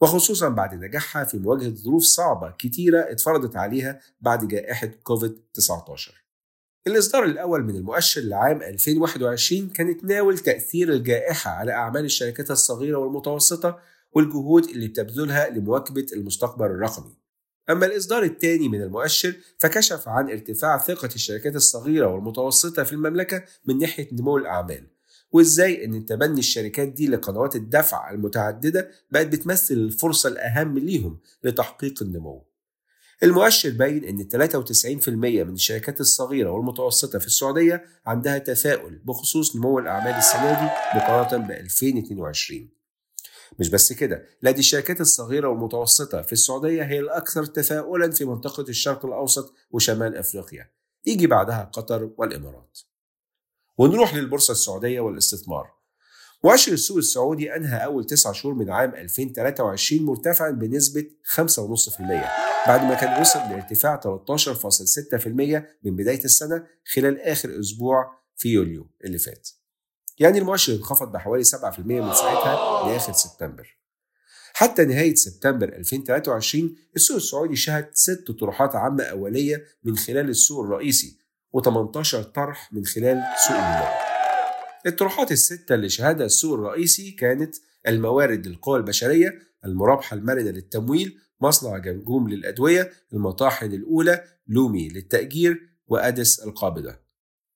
وخصوصا 0.00 0.48
بعد 0.48 0.74
نجاحها 0.74 1.24
في 1.24 1.38
مواجهة 1.38 1.74
ظروف 1.74 2.02
صعبة 2.02 2.50
كتيرة 2.50 3.00
اتفرضت 3.00 3.56
عليها 3.56 4.00
بعد 4.20 4.48
جائحة 4.48 4.86
كوفيد-19 4.86 6.28
الإصدار 6.86 7.24
الأول 7.24 7.64
من 7.64 7.76
المؤشر 7.76 8.20
لعام 8.20 8.62
2021 8.62 9.68
كان 9.68 9.88
يتناول 9.88 10.38
تأثير 10.38 10.92
الجائحة 10.92 11.50
على 11.50 11.72
أعمال 11.72 12.04
الشركات 12.04 12.50
الصغيرة 12.50 12.98
والمتوسطة 12.98 13.78
والجهود 14.12 14.64
اللي 14.64 14.88
بتبذلها 14.88 15.50
لمواكبة 15.50 16.06
المستقبل 16.12 16.66
الرقمي. 16.66 17.16
أما 17.70 17.86
الإصدار 17.86 18.22
الثاني 18.22 18.68
من 18.68 18.82
المؤشر 18.82 19.36
فكشف 19.58 20.08
عن 20.08 20.30
ارتفاع 20.30 20.78
ثقة 20.78 21.08
الشركات 21.14 21.56
الصغيرة 21.56 22.06
والمتوسطة 22.06 22.82
في 22.82 22.92
المملكة 22.92 23.44
من 23.66 23.78
ناحية 23.78 24.08
نمو 24.12 24.36
الأعمال. 24.36 24.86
وإزاي 25.32 25.84
إن 25.84 26.06
تبني 26.06 26.38
الشركات 26.38 26.88
دي 26.88 27.06
لقنوات 27.08 27.56
الدفع 27.56 28.10
المتعددة 28.10 28.90
بقت 29.10 29.26
بتمثل 29.26 29.74
الفرصة 29.74 30.28
الأهم 30.28 30.78
ليهم 30.78 31.20
لتحقيق 31.44 32.02
النمو. 32.02 32.44
المؤشر 33.22 33.70
باين 33.70 34.04
إن 34.04 34.28
93% 34.28 35.08
من 35.44 35.54
الشركات 35.54 36.00
الصغيرة 36.00 36.50
والمتوسطة 36.50 37.18
في 37.18 37.26
السعودية 37.26 37.84
عندها 38.06 38.38
تفاؤل 38.38 38.98
بخصوص 39.04 39.56
نمو 39.56 39.78
الأعمال 39.78 40.12
السنة 40.14 40.60
دي 40.60 40.98
مقارنة 40.98 41.46
ب 41.46 41.50
2022. 41.50 42.68
مش 43.58 43.68
بس 43.68 43.92
كده، 43.92 44.26
لا 44.42 44.50
دي 44.50 44.58
الشركات 44.58 45.00
الصغيرة 45.00 45.48
والمتوسطة 45.48 46.22
في 46.22 46.32
السعودية 46.32 46.82
هي 46.82 47.00
الأكثر 47.00 47.44
تفاؤلا 47.44 48.10
في 48.10 48.24
منطقة 48.24 48.64
الشرق 48.68 49.06
الأوسط 49.06 49.54
وشمال 49.70 50.16
أفريقيا. 50.16 50.70
يجي 51.06 51.26
بعدها 51.26 51.70
قطر 51.72 52.10
والإمارات. 52.16 52.78
ونروح 53.78 54.14
للبورصة 54.14 54.52
السعودية 54.52 55.00
والاستثمار. 55.00 55.70
مؤشر 56.44 56.72
السوق 56.72 56.96
السعودي 56.96 57.56
أنهى 57.56 57.84
أول 57.84 58.04
تسعة 58.04 58.32
شهور 58.32 58.54
من 58.54 58.70
عام 58.70 58.94
2023 58.94 60.02
مرتفعا 60.02 60.50
بنسبة 60.50 61.06
5.5% 61.24 61.42
بعد 62.66 62.80
ما 62.80 62.94
كان 62.94 63.20
وصل 63.20 63.38
لارتفاع 63.38 64.00
13.6% 64.00 65.26
من 65.84 65.96
بداية 65.96 66.24
السنة 66.24 66.66
خلال 66.94 67.20
آخر 67.20 67.60
أسبوع 67.60 68.18
في 68.36 68.48
يوليو 68.48 68.90
اللي 69.04 69.18
فات. 69.18 69.48
يعني 70.18 70.38
المؤشر 70.38 70.72
انخفض 70.72 71.12
بحوالي 71.12 71.44
7% 71.44 71.78
من 71.78 72.14
ساعتها 72.14 72.88
لآخر 72.88 73.12
سبتمبر. 73.12 73.78
حتى 74.52 74.84
نهاية 74.84 75.14
سبتمبر 75.14 75.68
2023 75.68 76.76
السوق 76.96 77.16
السعودي 77.16 77.56
شهد 77.56 77.90
ست 77.92 78.30
طروحات 78.40 78.74
عامة 78.74 79.04
أولية 79.04 79.64
من 79.84 79.96
خلال 79.96 80.28
السوق 80.28 80.64
الرئيسي 80.64 81.27
و18 81.56 82.16
طرح 82.16 82.72
من 82.72 82.84
خلال 82.84 83.22
سوق 83.46 83.56
النمو. 83.56 83.86
الطروحات 84.86 85.32
الستة 85.32 85.74
اللي 85.74 85.88
شهدها 85.88 86.26
السوق 86.26 86.54
الرئيسي 86.54 87.10
كانت 87.10 87.54
الموارد 87.88 88.46
للقوى 88.46 88.78
البشرية، 88.78 89.38
المرابحة 89.64 90.16
المرنة 90.16 90.50
للتمويل، 90.50 91.18
مصنع 91.40 91.78
جمجوم 91.78 92.28
للأدوية، 92.28 92.92
المطاحن 93.12 93.72
الأولى، 93.72 94.24
لومي 94.48 94.88
للتأجير، 94.88 95.68
وأدس 95.86 96.40
القابضة. 96.40 96.96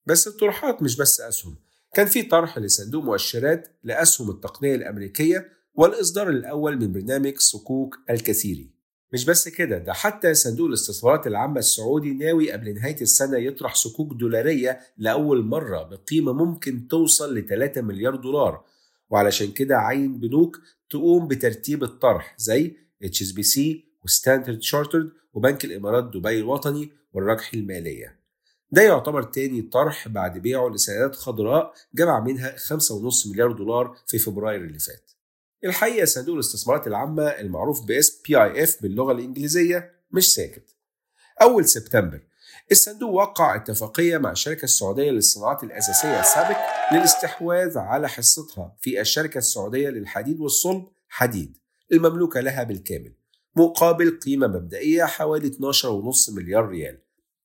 بس 0.06 0.26
الطروحات 0.28 0.82
مش 0.82 0.96
بس 0.96 1.20
أسهم، 1.20 1.56
كان 1.94 2.06
في 2.06 2.22
طرح 2.22 2.58
لصندوق 2.58 3.04
مؤشرات 3.04 3.78
لأسهم 3.82 4.30
التقنية 4.30 4.74
الأمريكية 4.74 5.48
والإصدار 5.74 6.28
الأول 6.28 6.76
من 6.76 6.92
برنامج 6.92 7.38
صكوك 7.38 7.98
الكثيري. 8.10 8.81
مش 9.12 9.24
بس 9.24 9.48
كده 9.48 9.78
ده 9.78 9.92
حتى 9.92 10.34
صندوق 10.34 10.66
الاستثمارات 10.68 11.26
العامة 11.26 11.58
السعودي 11.58 12.12
ناوي 12.14 12.52
قبل 12.52 12.74
نهاية 12.74 13.00
السنة 13.00 13.38
يطرح 13.38 13.74
صكوك 13.74 14.12
دولارية 14.12 14.80
لأول 14.98 15.44
مرة 15.44 15.82
بقيمة 15.82 16.32
ممكن 16.32 16.88
توصل 16.88 17.38
ل 17.38 17.46
3 17.46 17.80
مليار 17.82 18.16
دولار 18.16 18.64
وعلشان 19.10 19.52
كده 19.52 19.76
عين 19.76 20.20
بنوك 20.20 20.60
تقوم 20.90 21.28
بترتيب 21.28 21.82
الطرح 21.82 22.34
زي 22.38 22.76
اتش 23.02 23.22
اس 23.22 23.32
بي 23.32 23.42
سي 23.42 23.84
وستاندرد 24.04 24.62
شارترد 24.62 25.10
وبنك 25.34 25.64
الإمارات 25.64 26.04
دبي 26.04 26.38
الوطني 26.38 26.92
والراجحي 27.12 27.54
المالية. 27.54 28.18
ده 28.70 28.82
يعتبر 28.82 29.22
تاني 29.22 29.62
طرح 29.62 30.08
بعد 30.08 30.38
بيعه 30.38 30.68
لسندات 30.68 31.16
خضراء 31.16 31.74
جمع 31.94 32.20
منها 32.20 32.56
5.5 32.56 33.30
مليار 33.30 33.52
دولار 33.52 33.96
في 34.06 34.18
فبراير 34.18 34.64
اللي 34.64 34.78
فات. 34.78 35.11
الحقيقة 35.64 36.04
صندوق 36.04 36.34
الاستثمارات 36.34 36.86
العامة 36.86 37.22
المعروف 37.22 37.84
باسم 37.84 38.22
اف 38.36 38.82
باللغة 38.82 39.12
الإنجليزية 39.12 39.92
مش 40.10 40.34
ساكت. 40.34 40.76
أول 41.42 41.64
سبتمبر 41.64 42.20
الصندوق 42.70 43.10
وقع 43.10 43.56
اتفاقية 43.56 44.18
مع 44.18 44.30
الشركة 44.30 44.64
السعودية 44.64 45.10
للصناعات 45.10 45.64
الأساسية 45.64 46.22
سابك 46.22 46.56
للاستحواذ 46.92 47.78
على 47.78 48.08
حصتها 48.08 48.76
في 48.80 49.00
الشركة 49.00 49.38
السعودية 49.38 49.88
للحديد 49.88 50.40
والصلب 50.40 50.88
حديد 51.08 51.58
المملوكة 51.92 52.40
لها 52.40 52.62
بالكامل 52.62 53.14
مقابل 53.56 54.18
قيمة 54.26 54.46
مبدئية 54.46 55.04
حوالي 55.04 55.50
12.5 55.50 56.32
مليار 56.32 56.68
ريال. 56.68 56.98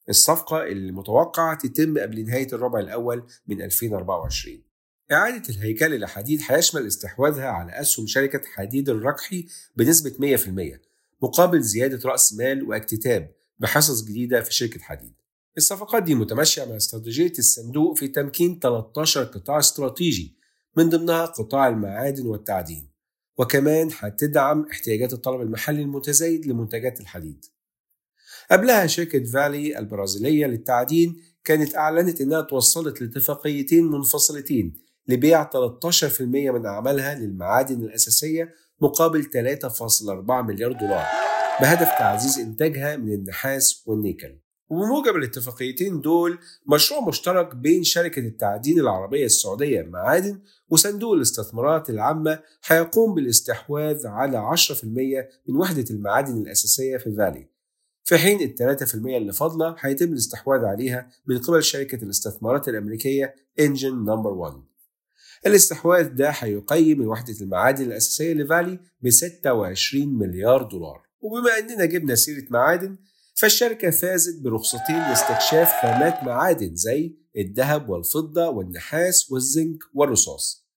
الصفقة 0.10 0.64
اللي 0.64 0.92
متوقع 0.92 1.54
تتم 1.54 1.98
قبل 1.98 2.26
نهاية 2.26 2.48
الربع 2.54 2.80
الأول 2.80 3.28
من 3.48 3.62
2024. 3.62 4.67
إعادة 5.12 5.50
الهيكلة 5.50 5.98
لحديد 5.98 6.42
هيشمل 6.48 6.88
استحواذها 6.88 7.48
على 7.48 7.72
أسهم 7.82 8.08
شركة 8.08 8.42
حديد 8.46 8.90
الرقحي 8.90 9.48
بنسبة 9.76 10.38
100% 10.38 10.80
مقابل 11.22 11.62
زيادة 11.62 12.10
رأس 12.10 12.34
مال 12.34 12.64
واكتتاب 12.64 13.32
بحصص 13.60 14.04
جديدة 14.04 14.42
في 14.42 14.54
شركة 14.54 14.80
حديد. 14.80 15.14
الصفقات 15.58 16.04
دي 16.04 16.16
متماشية 16.16 16.66
مع 16.66 16.76
استراتيجية 16.76 17.32
الصندوق 17.40 17.98
في 17.98 18.08
تمكين 18.08 18.60
13 18.60 19.24
قطاع 19.24 19.60
استراتيجي 19.60 20.38
من 20.78 20.90
ضمنها 20.90 21.26
قطاع 21.26 21.68
المعادن 21.68 22.26
والتعدين 22.26 22.90
وكمان 23.38 23.90
هتدعم 24.00 24.66
احتياجات 24.72 25.14
الطلب 25.14 25.42
المحلي 25.42 25.82
المتزايد 25.82 26.46
لمنتجات 26.46 27.00
الحديد. 27.00 27.46
قبلها 28.52 28.88
شركة 28.88 29.24
فالي 29.24 29.80
البرازيلية 29.80 30.46
للتعدين 30.46 31.22
كانت 31.44 31.76
أعلنت 31.76 32.22
إنها 32.22 32.42
توصلت 32.42 33.02
لاتفاقيتين 33.02 33.84
منفصلتين 33.92 34.87
لبيع 35.08 35.50
13% 35.50 36.22
من 36.22 36.66
أعمالها 36.66 37.16
للمعادن 37.16 37.82
الأساسية 37.84 38.54
مقابل 38.82 39.24
3.4 39.24 40.32
مليار 40.32 40.72
دولار 40.72 41.06
بهدف 41.62 41.88
تعزيز 42.00 42.40
إنتاجها 42.40 42.96
من 42.98 43.14
النحاس 43.14 43.84
والنيكل. 43.86 44.38
وبموجب 44.70 45.16
الاتفاقيتين 45.16 46.02
دول 46.02 46.40
مشروع 46.68 47.08
مشترك 47.08 47.56
بين 47.56 47.84
شركة 47.84 48.20
التعدين 48.20 48.80
العربية 48.80 49.26
السعودية 49.26 49.82
معادن 49.82 50.40
وصندوق 50.70 51.14
الاستثمارات 51.14 51.90
العامة 51.90 52.40
هيقوم 52.66 53.14
بالاستحواذ 53.16 54.08
على 54.08 54.38
10% 54.38 54.84
من 55.48 55.56
وحدة 55.56 55.86
المعادن 55.90 56.38
الأساسية 56.42 56.98
في 56.98 57.16
فالي. 57.16 57.50
في 58.04 58.18
حين 58.18 58.42
ال 58.42 58.56
3% 58.88 58.96
اللي 58.96 59.34
فاضلة 59.34 59.76
هيتم 59.80 60.12
الاستحواذ 60.12 60.66
عليها 60.66 61.10
من 61.28 61.38
قبل 61.38 61.64
شركة 61.64 62.04
الاستثمارات 62.04 62.70
الأمريكية 62.70 63.36
Engine 63.60 63.92
Number 63.96 64.34
1 64.34 64.54
الاستحواذ 65.48 66.08
ده 66.16 66.30
هيقيم 66.30 67.08
وحدة 67.08 67.36
المعادن 67.42 67.86
الأساسية 67.86 68.34
لفالي 68.34 68.80
ب 69.02 69.10
26 69.10 70.08
مليار 70.18 70.64
دولار. 70.64 71.02
وبما 71.22 71.58
أننا 71.60 71.86
جبنا 71.86 72.16
سيرة 72.16 72.46
معادن 72.50 72.98
فالشركة 73.36 73.90
فازت 73.90 74.42
برخصتين 74.42 74.96
لاستكشاف 74.96 75.72
خامات 75.82 76.24
معادن 76.24 76.76
زي 76.76 77.16
الذهب 77.38 77.90
والفضة 77.90 78.50
والنحاس 78.50 79.32
والزنك 79.32 79.78
والرصاص. 79.94 80.68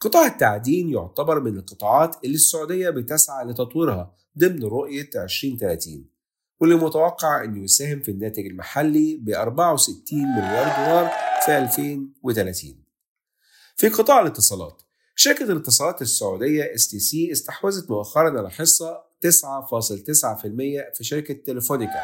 قطاع 0.00 0.26
التعدين 0.26 0.88
يعتبر 0.88 1.40
من 1.40 1.56
القطاعات 1.56 2.16
اللي 2.24 2.34
السعودية 2.34 2.90
بتسعى 2.90 3.44
لتطويرها 3.46 4.14
ضمن 4.38 4.62
رؤية 4.64 5.10
2030 5.16 6.08
واللي 6.60 6.74
متوقع 6.76 7.44
أنه 7.44 7.64
يساهم 7.64 8.00
في 8.00 8.10
الناتج 8.10 8.46
المحلي 8.46 9.16
ب 9.16 9.30
64 9.30 9.98
مليار 10.36 10.64
دولار 10.86 11.10
في 11.46 11.58
2030 11.58 12.83
في 13.76 13.88
قطاع 13.88 14.20
الاتصالات 14.20 14.82
شركة 15.16 15.44
الاتصالات 15.44 16.02
السعودية 16.02 16.74
STC 16.74 17.32
استحوذت 17.32 17.90
مؤخرا 17.90 18.38
على 18.38 18.50
حصة 18.50 19.02
9.9% 19.26 19.36
في 20.94 20.98
شركة 21.00 21.34
Telefónica 21.34 22.02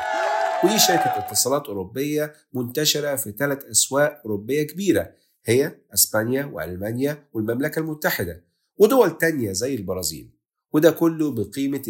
ودي 0.64 0.78
شركة 0.78 1.18
اتصالات 1.18 1.66
أوروبية 1.66 2.32
منتشرة 2.52 3.16
في 3.16 3.32
ثلاث 3.32 3.64
أسواق 3.64 4.20
أوروبية 4.24 4.62
كبيرة 4.62 5.10
هي 5.44 5.76
أسبانيا 5.94 6.44
وألمانيا 6.44 7.28
والمملكة 7.32 7.78
المتحدة 7.78 8.44
ودول 8.76 9.18
تانية 9.18 9.52
زي 9.52 9.74
البرازيل 9.74 10.30
وده 10.72 10.90
كله 10.90 11.30
بقيمة 11.32 11.82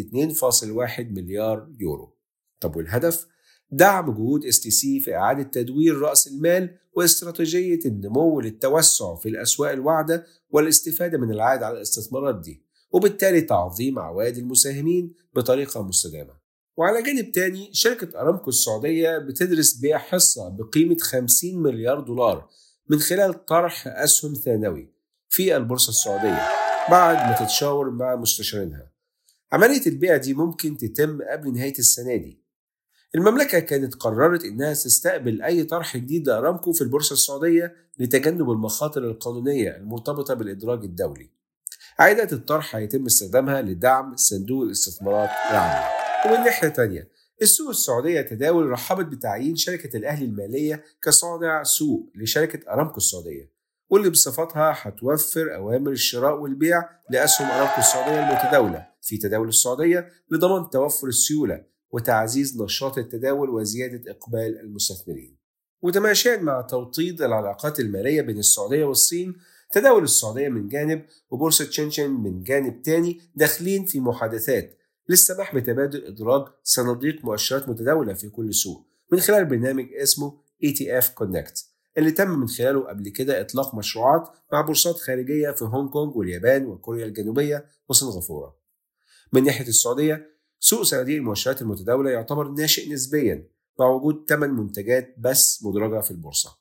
2.1 0.93 0.99
مليار 0.99 1.69
يورو 1.79 2.17
طب 2.59 2.75
والهدف؟ 2.75 3.27
دعم 3.71 4.11
جهود 4.11 4.45
STC 4.45 4.99
في 4.99 5.15
إعادة 5.15 5.43
تدوير 5.43 5.97
رأس 5.97 6.27
المال 6.27 6.77
واستراتيجية 6.93 7.79
النمو 7.85 8.39
للتوسع 8.41 9.15
في 9.15 9.29
الأسواق 9.29 9.71
الواعدة 9.71 10.25
والاستفادة 10.49 11.17
من 11.17 11.31
العائد 11.31 11.63
على 11.63 11.75
الاستثمارات 11.77 12.41
دي 12.41 12.63
وبالتالي 12.91 13.41
تعظيم 13.41 13.99
عوائد 13.99 14.37
المساهمين 14.37 15.13
بطريقة 15.35 15.83
مستدامة. 15.83 16.33
وعلى 16.77 17.03
جانب 17.03 17.31
تاني 17.31 17.69
شركة 17.73 18.19
أرامكو 18.21 18.49
السعودية 18.49 19.17
بتدرس 19.17 19.73
بيع 19.73 19.97
حصة 19.97 20.49
بقيمة 20.49 20.97
50 21.01 21.61
مليار 21.63 21.99
دولار 21.99 22.49
من 22.89 22.99
خلال 22.99 23.45
طرح 23.45 23.87
أسهم 23.87 24.33
ثانوي 24.33 24.93
في 25.29 25.57
البورصة 25.57 25.89
السعودية 25.89 26.47
بعد 26.89 27.15
ما 27.15 27.45
تتشاور 27.45 27.91
مع 27.91 28.15
مستشارينها. 28.15 28.91
عملية 29.51 29.85
البيع 29.87 30.17
دي 30.17 30.33
ممكن 30.33 30.77
تتم 30.77 31.19
قبل 31.31 31.53
نهاية 31.53 31.79
السنة 31.79 32.15
دي 32.15 32.40
المملكة 33.15 33.59
كانت 33.59 33.95
قررت 33.95 34.43
إنها 34.43 34.73
تستقبل 34.73 35.41
أي 35.41 35.63
طرح 35.63 35.97
جديد 35.97 36.27
لأرامكو 36.27 36.73
في 36.73 36.81
البورصة 36.81 37.13
السعودية 37.13 37.75
لتجنب 37.99 38.51
المخاطر 38.51 39.03
القانونية 39.03 39.75
المرتبطة 39.75 40.33
بالإدراج 40.33 40.83
الدولي. 40.83 41.29
عائدات 41.99 42.33
الطرح 42.33 42.75
هيتم 42.75 43.05
استخدامها 43.05 43.61
لدعم 43.61 44.15
صندوق 44.15 44.63
الاستثمارات 44.63 45.29
العامة. 45.51 45.85
ومن 46.25 46.45
ناحية 46.45 46.67
تانية 46.67 47.11
السوق 47.41 47.69
السعودية 47.69 48.21
تداول 48.21 48.69
رحبت 48.69 49.05
بتعيين 49.05 49.55
شركة 49.55 49.97
الأهلي 49.97 50.25
المالية 50.25 50.83
كصانع 51.01 51.63
سوق 51.63 52.09
لشركة 52.15 52.71
أرامكو 52.73 52.97
السعودية 52.97 53.51
واللي 53.89 54.09
بصفتها 54.09 54.73
هتوفر 54.77 55.55
أوامر 55.55 55.91
الشراء 55.91 56.39
والبيع 56.39 56.89
لأسهم 57.09 57.47
أرامكو 57.47 57.79
السعودية 57.79 58.29
المتداولة 58.29 58.87
في 59.01 59.17
تداول 59.17 59.47
السعودية 59.47 60.09
لضمان 60.31 60.69
توفر 60.69 61.07
السيولة 61.07 61.70
وتعزيز 61.91 62.61
نشاط 62.61 62.97
التداول 62.97 63.49
وزيادة 63.49 64.11
إقبال 64.11 64.59
المستثمرين 64.59 65.37
وتماشيا 65.81 66.37
مع 66.37 66.61
توطيد 66.61 67.21
العلاقات 67.21 67.79
المالية 67.79 68.21
بين 68.21 68.39
السعودية 68.39 68.85
والصين 68.85 69.35
تداول 69.71 70.03
السعودية 70.03 70.49
من 70.49 70.67
جانب 70.67 71.05
وبورصة 71.29 71.69
شنشن 71.69 72.11
من 72.11 72.43
جانب 72.43 72.81
تاني 72.81 73.21
داخلين 73.35 73.85
في 73.85 73.99
محادثات 73.99 74.77
للسماح 75.09 75.55
بتبادل 75.55 76.05
إدراج 76.05 76.45
صناديق 76.63 77.25
مؤشرات 77.25 77.69
متداولة 77.69 78.13
في 78.13 78.29
كل 78.29 78.53
سوق 78.53 78.85
من 79.11 79.19
خلال 79.19 79.45
برنامج 79.45 79.93
اسمه 79.93 80.37
ETF 80.65 81.05
Connect 81.05 81.71
اللي 81.97 82.11
تم 82.11 82.29
من 82.29 82.47
خلاله 82.47 82.81
قبل 82.89 83.09
كده 83.09 83.41
إطلاق 83.41 83.75
مشروعات 83.75 84.29
مع 84.53 84.61
بورصات 84.61 84.95
خارجية 84.95 85.51
في 85.51 85.65
هونج 85.65 85.89
كونج 85.89 86.15
واليابان 86.15 86.65
وكوريا 86.65 87.05
الجنوبية 87.05 87.65
وسنغافورة. 87.89 88.55
من 89.33 89.43
ناحية 89.43 89.67
السعودية 89.67 90.27
سوق 90.63 90.81
صناديق 90.81 91.17
المؤشرات 91.17 91.61
المتداولة 91.61 92.09
يعتبر 92.09 92.47
ناشئ 92.47 92.93
نسبيا 92.93 93.47
مع 93.79 93.85
وجود 93.89 94.25
8 94.29 94.53
منتجات 94.53 95.15
بس 95.17 95.63
مدرجة 95.63 96.01
في 96.01 96.11
البورصة. 96.11 96.57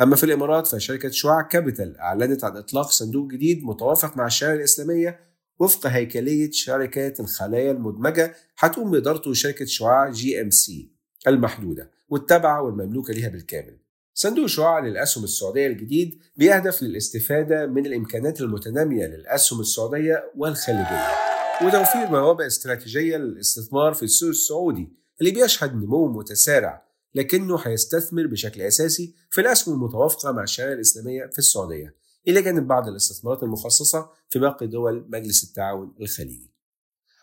أما 0.00 0.16
في 0.16 0.24
الإمارات 0.24 0.66
فشركة 0.66 1.10
شعاع 1.10 1.42
Capital 1.42 1.98
أعلنت 1.98 2.44
عن 2.44 2.56
إطلاق 2.56 2.90
صندوق 2.90 3.30
جديد 3.30 3.64
متوافق 3.64 4.16
مع 4.16 4.26
الشريعة 4.26 4.54
الإسلامية 4.54 5.20
وفق 5.58 5.86
هيكلية 5.86 6.50
شركات 6.50 7.20
الخلايا 7.20 7.70
المدمجة 7.70 8.34
هتقوم 8.58 8.90
بإدارته 8.90 9.32
شركة 9.32 9.64
شعاع 9.64 10.10
GMC 10.10 10.92
المحدودة 11.26 11.90
والتابعة 12.08 12.62
والمملوكة 12.62 13.14
لها 13.14 13.28
بالكامل. 13.28 13.78
صندوق 14.14 14.46
شعاع 14.46 14.78
للأسهم 14.78 15.24
السعودية 15.24 15.66
الجديد 15.66 16.18
بيهدف 16.36 16.82
للاستفادة 16.82 17.66
من 17.66 17.86
الإمكانات 17.86 18.40
المتنامية 18.40 19.06
للأسهم 19.06 19.60
السعودية 19.60 20.32
والخليجية 20.36 21.23
وتوفير 21.62 22.10
موابع 22.10 22.46
استراتيجية 22.46 23.16
للاستثمار 23.16 23.94
في 23.94 24.02
السوق 24.02 24.28
السعودي 24.28 24.92
اللي 25.20 25.30
بيشهد 25.30 25.74
نمو 25.74 26.08
متسارع 26.08 26.84
لكنه 27.14 27.58
هيستثمر 27.58 28.26
بشكل 28.26 28.62
أساسي 28.62 29.14
في 29.30 29.40
الأسهم 29.40 29.74
المتوافقة 29.74 30.32
مع 30.32 30.42
الشريعة 30.42 30.72
الإسلامية 30.72 31.26
في 31.32 31.38
السعودية. 31.38 31.94
إلى 32.28 32.42
جانب 32.42 32.66
بعض 32.66 32.88
الاستثمارات 32.88 33.42
المخصصة 33.42 34.10
في 34.28 34.38
باقي 34.38 34.66
دول 34.66 35.06
مجلس 35.08 35.44
التعاون 35.44 35.94
الخليجي. 36.00 36.50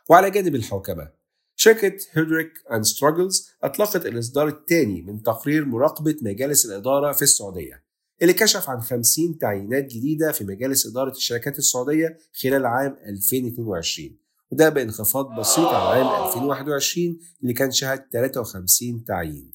وعلى 0.10 0.32
جانب 0.32 0.56
الحوكمة 0.56 1.12
شركة 1.56 1.98
هيدريك 2.12 2.52
أند 2.72 2.84
ستراجلز 2.86 3.50
أطلقت 3.64 4.06
الإصدار 4.06 4.48
الثاني 4.48 5.02
من 5.02 5.22
تقرير 5.24 5.66
مراقبة 5.66 6.16
مجالس 6.22 6.66
الإدارة 6.66 7.12
في 7.12 7.22
السعودية 7.22 7.84
اللي 8.22 8.34
كشف 8.34 8.70
عن 8.70 8.82
50 8.82 9.38
تعيينات 9.38 9.86
جديدة 9.86 10.32
في 10.32 10.44
مجالس 10.44 10.88
إدارة 10.88 11.12
الشركات 11.12 11.58
السعودية 11.60 12.18
خلال 12.42 12.66
عام 12.66 12.98
2022 13.06 14.21
وده 14.52 14.70
بانخفاض 14.70 15.40
بسيط 15.40 15.66
عن 15.66 15.98
عام 15.98 16.28
2021 16.28 17.20
اللي 17.42 17.54
كان 17.54 17.72
شهد 17.72 18.06
53 18.14 19.04
تعيين. 19.04 19.52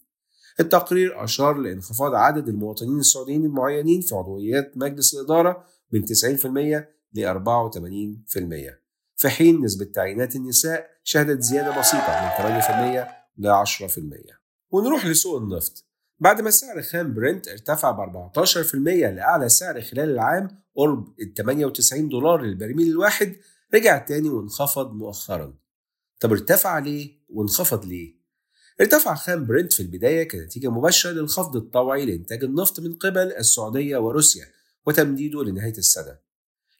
التقرير 0.61 1.25
أشار 1.25 1.59
لانخفاض 1.59 2.15
عدد 2.15 2.49
المواطنين 2.49 2.99
السعوديين 2.99 3.45
المعينين 3.45 4.01
في 4.01 4.15
عضويات 4.15 4.73
مجلس 4.77 5.15
الإدارة 5.15 5.65
من 5.93 6.07
90% 6.07 6.07
ل 7.15 7.25
84% 7.25 8.87
في 9.17 9.29
حين 9.29 9.65
نسبة 9.65 9.85
تعيينات 9.85 10.37
النساء 10.37 10.87
شهدت 11.05 11.43
زيادة 11.43 11.79
بسيطة 11.79 12.23
من 12.23 12.61
8% 12.63 13.09
ل 13.39 13.65
10% 13.65 14.37
ونروح 14.71 15.07
لسوق 15.07 15.41
النفط. 15.41 15.85
بعد 16.19 16.41
ما 16.41 16.51
سعر 16.51 16.83
خام 16.83 17.15
برنت 17.15 17.49
ارتفع 17.49 17.91
ب 17.91 18.31
14% 18.37 18.75
لأعلى 18.75 19.49
سعر 19.49 19.81
خلال 19.81 20.11
العام 20.11 20.49
قرب 20.77 21.15
ال 21.21 21.35
98 21.35 22.09
دولار 22.09 22.43
للبرميل 22.43 22.89
الواحد 22.89 23.37
رجع 23.75 23.99
تاني 23.99 24.29
وانخفض 24.29 24.93
مؤخرا. 24.93 25.55
طب 26.21 26.33
ارتفع 26.33 26.79
ليه؟ 26.79 27.19
وانخفض 27.29 27.85
ليه؟ 27.85 28.17
ارتفع 28.81 29.15
خام 29.15 29.47
برنت 29.47 29.73
في 29.73 29.81
البداية 29.81 30.29
كنتيجة 30.29 30.71
مباشرة 30.71 31.11
للخفض 31.11 31.57
الطوعي 31.57 32.07
لإنتاج 32.07 32.45
النفط 32.45 32.81
من 32.81 32.95
قبل 32.95 33.33
السعودية 33.33 33.97
وروسيا 33.97 34.47
وتمديده 34.87 35.45
لنهاية 35.45 35.79
السنة. 35.79 36.19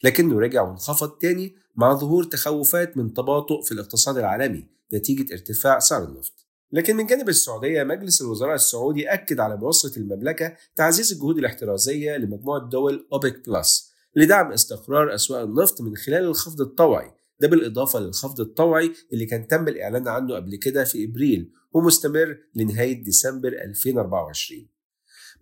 لكنه 0.03 0.39
رجع 0.41 0.63
وانخفض 0.63 1.11
تاني 1.11 1.57
مع 1.77 1.95
ظهور 1.95 2.25
تخوفات 2.25 2.97
من 2.97 3.15
تباطؤ 3.15 3.63
في 3.63 3.73
الاقتصاد 3.73 4.19
العالمي 4.19 4.67
نتيجة 4.95 5.33
ارتفاع 5.33 5.79
سعر 5.79 6.05
النفط. 6.05 6.33
لكن 6.73 6.97
من 6.97 7.07
جانب 7.07 7.29
السعودية 7.29 7.83
مجلس 7.83 8.23
الوزراء 8.23 8.55
السعودي 8.55 9.13
أكد 9.13 9.41
على 9.41 9.57
مواصلة 9.57 9.97
المملكة 9.97 10.57
تعزيز 10.77 11.13
الجهود 11.13 11.39
الاحترازية 11.39 12.17
لمجموعة 12.17 12.69
دول 12.69 13.09
أوبك 13.13 13.49
بلس. 13.49 13.86
لدعم 14.17 14.53
استقرار 14.53 15.15
أسواق 15.15 15.43
النفط 15.43 15.81
من 15.81 15.97
خلال 15.97 16.25
الخفض 16.25 16.61
الطوعي. 16.61 17.11
ده 17.41 17.49
بالإضافة 17.49 18.01
للخفض 18.01 18.41
الطوعي 18.41 18.93
اللي 19.13 19.27
كان 19.27 19.49
تم 19.49 19.69
الإعلان 19.69 20.09
عنه 20.09 20.35
قبل 20.35 20.57
كده 20.57 20.85
في 20.85 21.05
إبريل 21.05 21.53
ومستمر 21.73 22.39
لنهاية 22.55 23.05
ديسمبر 23.05 23.49
2024 23.49 24.69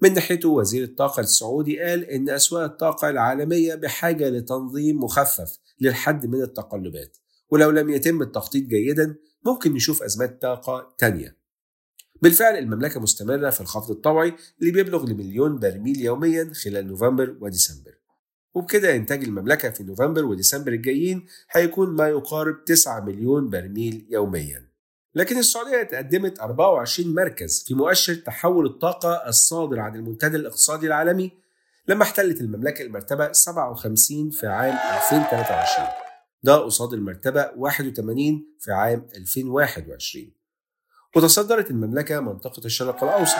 من 0.01 0.15
ناحيته 0.15 0.49
وزير 0.49 0.85
الطاقة 0.85 1.21
السعودي 1.21 1.81
قال 1.81 2.05
إن 2.05 2.31
أسواق 2.31 2.63
الطاقة 2.63 3.11
العالمية 3.11 3.75
بحاجة 3.75 4.29
لتنظيم 4.29 5.05
مخفف 5.05 5.59
للحد 5.81 6.27
من 6.27 6.43
التقلبات 6.43 7.17
ولو 7.51 7.71
لم 7.71 7.91
يتم 7.91 8.23
التخطيط 8.23 8.65
جيدا 8.65 9.17
ممكن 9.47 9.73
نشوف 9.73 10.03
أزمات 10.03 10.43
طاقة 10.43 10.95
تانية. 10.99 11.37
بالفعل 12.23 12.59
المملكة 12.59 13.01
مستمرة 13.01 13.51
في 13.51 13.61
الخفض 13.61 13.91
الطوعي 13.91 14.35
اللي 14.61 14.73
بيبلغ 14.73 15.07
لمليون 15.07 15.59
برميل 15.59 16.01
يوميا 16.01 16.53
خلال 16.65 16.87
نوفمبر 16.87 17.37
وديسمبر. 17.41 18.04
وبكده 18.55 18.97
إنتاج 18.97 19.25
المملكة 19.25 19.71
في 19.71 19.83
نوفمبر 19.83 20.25
وديسمبر 20.25 20.73
الجايين 20.73 21.27
هيكون 21.51 21.90
ما 21.97 22.09
يقارب 22.09 22.64
9 22.64 23.01
مليون 23.01 23.51
برميل 23.51 24.07
يوميا. 24.11 24.69
لكن 25.14 25.38
السعودية 25.38 25.83
تقدمت 25.83 26.40
24 26.40 27.14
مركز 27.14 27.64
في 27.67 27.75
مؤشر 27.75 28.14
تحول 28.14 28.67
الطاقة 28.67 29.29
الصادر 29.29 29.81
عن 29.81 29.95
المنتدى 29.97 30.37
الاقتصادي 30.37 30.87
العالمي 30.87 31.33
لما 31.88 32.03
احتلت 32.03 32.40
المملكة 32.40 32.83
المرتبة 32.83 33.33
57 33.33 34.31
في 34.31 34.47
عام 34.47 34.75
2023 34.75 35.88
ده 36.43 36.57
قصاد 36.57 36.93
المرتبة 36.93 37.51
81 37.57 38.47
في 38.61 38.73
عام 38.73 39.07
2021 39.17 40.31
وتصدرت 41.17 41.71
المملكة 41.71 42.21
منطقة 42.21 42.64
الشرق 42.64 43.05
الأوسط 43.05 43.37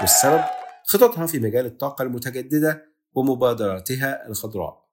والسبب 0.00 0.40
خططها 0.86 1.26
في 1.26 1.38
مجال 1.38 1.66
الطاقة 1.66 2.02
المتجددة 2.02 2.84
ومبادراتها 3.14 4.28
الخضراء. 4.28 4.88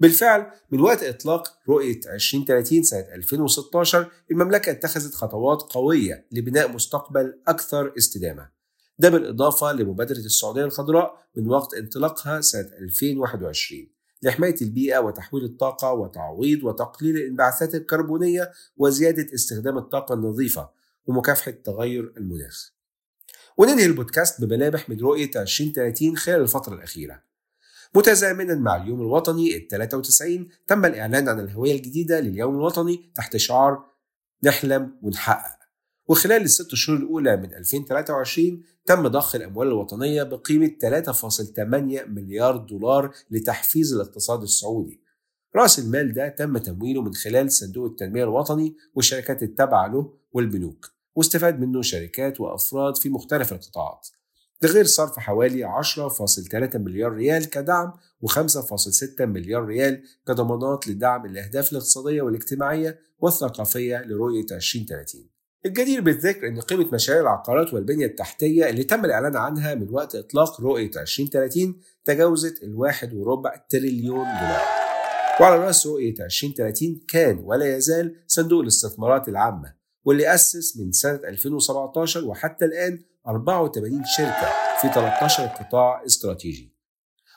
بالفعل 0.00 0.50
من 0.70 0.80
وقت 0.80 1.02
إطلاق 1.02 1.58
رؤية 1.68 2.00
2030 2.06 2.82
سنة 2.82 3.14
2016 3.14 4.10
المملكة 4.30 4.70
اتخذت 4.72 5.14
خطوات 5.14 5.62
قوية 5.62 6.26
لبناء 6.32 6.72
مستقبل 6.72 7.40
أكثر 7.48 7.92
استدامة. 7.98 8.48
ده 8.98 9.08
بالإضافة 9.08 9.72
لمبادرة 9.72 10.18
السعودية 10.18 10.64
الخضراء 10.64 11.26
من 11.36 11.48
وقت 11.48 11.74
انطلاقها 11.74 12.40
سنة 12.40 12.70
2021 12.78 13.88
لحماية 14.22 14.54
البيئة 14.62 14.98
وتحويل 14.98 15.44
الطاقة 15.44 15.92
وتعويض 15.92 16.64
وتقليل 16.64 17.16
الانبعاثات 17.16 17.74
الكربونية 17.74 18.52
وزيادة 18.76 19.34
استخدام 19.34 19.78
الطاقة 19.78 20.14
النظيفة 20.14 20.70
ومكافحة 21.06 21.50
تغير 21.50 22.12
المناخ. 22.16 22.72
وننهي 23.56 23.86
البودكاست 23.86 24.40
بملامح 24.40 24.88
من 24.88 25.00
رؤية 25.00 25.30
2030 25.36 26.16
خلال 26.16 26.40
الفترة 26.40 26.74
الأخيرة. 26.74 27.29
متزامنا 27.94 28.54
مع 28.54 28.76
اليوم 28.76 29.00
الوطني 29.00 29.56
ال 29.56 29.68
93 29.68 30.48
تم 30.66 30.84
الإعلان 30.84 31.28
عن 31.28 31.40
الهوية 31.40 31.72
الجديدة 31.72 32.20
لليوم 32.20 32.54
الوطني 32.54 33.12
تحت 33.14 33.36
شعار 33.36 33.84
نحلم 34.44 34.98
ونحقق. 35.02 35.58
وخلال 36.08 36.42
الست 36.42 36.74
شهور 36.74 36.98
الأولى 36.98 37.36
من 37.36 37.54
2023 37.54 38.62
تم 38.86 39.08
ضخ 39.08 39.34
الأموال 39.34 39.68
الوطنية 39.68 40.22
بقيمة 40.22 40.70
3.8 40.80 42.08
مليار 42.08 42.56
دولار 42.56 43.14
لتحفيز 43.30 43.94
الاقتصاد 43.94 44.42
السعودي. 44.42 45.00
رأس 45.56 45.78
المال 45.78 46.12
ده 46.12 46.28
تم 46.28 46.58
تمويله 46.58 47.02
من 47.02 47.14
خلال 47.14 47.52
صندوق 47.52 47.86
التنمية 47.90 48.24
الوطني 48.24 48.76
والشركات 48.94 49.42
التابعة 49.42 49.88
له 49.88 50.12
والبنوك 50.32 50.90
واستفاد 51.14 51.60
منه 51.60 51.82
شركات 51.82 52.40
وأفراد 52.40 52.96
في 52.96 53.08
مختلف 53.08 53.52
القطاعات. 53.52 54.08
ده 54.62 54.68
غير 54.68 54.84
صرف 54.84 55.18
حوالي 55.18 55.82
10.3 55.82 56.76
مليار 56.76 57.12
ريال 57.12 57.50
كدعم 57.50 57.92
و5.6 58.26 59.20
مليار 59.20 59.64
ريال 59.64 60.02
كضمانات 60.26 60.88
لدعم 60.88 61.26
الأهداف 61.26 61.72
الاقتصادية 61.72 62.22
والاجتماعية 62.22 62.98
والثقافية 63.18 64.02
لرؤية 64.02 64.46
2030 64.52 65.28
الجدير 65.66 66.00
بالذكر 66.00 66.48
إن 66.48 66.60
قيمة 66.60 66.88
مشاريع 66.92 67.22
العقارات 67.22 67.74
والبنية 67.74 68.06
التحتية 68.06 68.68
اللي 68.70 68.84
تم 68.84 69.04
الإعلان 69.04 69.36
عنها 69.36 69.74
من 69.74 69.90
وقت 69.90 70.14
إطلاق 70.14 70.60
رؤية 70.60 70.90
2030 70.96 71.80
تجاوزت 72.04 72.62
الواحد 72.62 73.14
وربع 73.14 73.66
تريليون 73.68 74.24
دولار. 74.24 74.62
وعلى 75.40 75.56
رأس 75.66 75.86
رؤية 75.86 76.14
2030 76.20 77.00
كان 77.08 77.38
ولا 77.44 77.76
يزال 77.76 78.16
صندوق 78.26 78.60
الاستثمارات 78.60 79.28
العامة 79.28 79.74
واللي 80.04 80.34
أسس 80.34 80.76
من 80.76 80.92
سنة 80.92 81.20
2017 81.24 82.24
وحتى 82.24 82.64
الآن 82.64 82.98
84 83.26 84.04
شركة 84.16 84.52
في 84.80 84.88
13 84.88 85.46
قطاع 85.46 86.04
استراتيجي. 86.06 86.74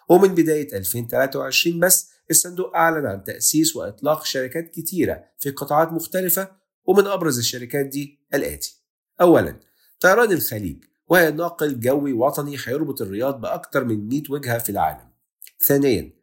ومن 0.10 0.36
بداية 0.36 0.78
2023 0.78 1.80
بس 1.80 2.12
الصندوق 2.32 2.76
أعلن 2.76 3.06
عن 3.06 3.24
تأسيس 3.24 3.76
وإطلاق 3.76 4.26
شركات 4.26 4.70
كتيرة 4.70 5.24
في 5.40 5.50
قطاعات 5.50 5.92
مختلفة 5.92 6.52
ومن 6.86 7.08
أبرز 7.08 7.38
الشركات 7.38 7.86
دي 7.86 8.20
الآتي. 8.34 8.84
أولا 9.22 9.60
طيران 10.00 10.32
الخليج 10.32 10.84
وهي 11.08 11.32
ناقل 11.32 11.80
جوي 11.80 12.14
وطني 12.14 12.58
هيربط 12.66 13.02
الرياض 13.02 13.42
بأكثر 13.42 13.84
من 13.84 14.08
100 14.08 14.24
وجهة 14.30 14.58
في 14.58 14.70
العالم. 14.70 15.10
ثانيا 15.60 16.14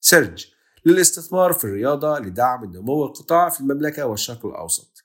سيرج 0.00 0.46
للاستثمار 0.86 1.52
في 1.52 1.64
الرياضة 1.64 2.18
لدعم 2.18 2.64
النمو 2.64 3.04
القطاع 3.04 3.48
في 3.48 3.60
المملكة 3.60 4.06
والشرق 4.06 4.46
الأوسط. 4.46 5.04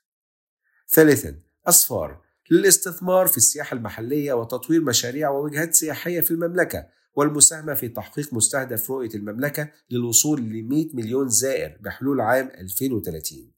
ثالثا 0.88 1.40
أصفار 1.66 2.23
للاستثمار 2.50 3.26
في 3.26 3.36
السياحة 3.36 3.76
المحلية 3.76 4.32
وتطوير 4.32 4.80
مشاريع 4.80 5.30
ووجهات 5.30 5.74
سياحية 5.74 6.20
في 6.20 6.30
المملكة 6.30 6.86
والمساهمة 7.14 7.74
في 7.74 7.88
تحقيق 7.88 8.34
مستهدف 8.34 8.90
رؤية 8.90 9.14
المملكة 9.14 9.70
للوصول 9.90 10.40
ل 10.40 10.68
100 10.68 10.88
مليون 10.94 11.28
زائر 11.28 11.78
بحلول 11.80 12.20
عام 12.20 12.50
2030 12.58 13.50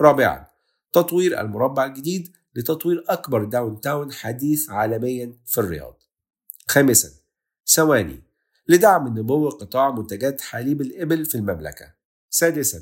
رابعا 0.00 0.46
تطوير 0.92 1.40
المربع 1.40 1.86
الجديد 1.86 2.36
لتطوير 2.54 3.04
أكبر 3.08 3.44
داون 3.44 3.80
تاون 3.80 4.12
حديث 4.12 4.70
عالميا 4.70 5.32
في 5.46 5.58
الرياض. 5.58 6.02
خامسا 6.68 7.08
ثواني 7.66 8.22
لدعم 8.68 9.06
النمو 9.06 9.48
قطاع 9.48 9.90
منتجات 9.90 10.40
حليب 10.40 10.80
الإبل 10.80 11.24
في 11.24 11.34
المملكة. 11.34 11.94
سادسا 12.30 12.80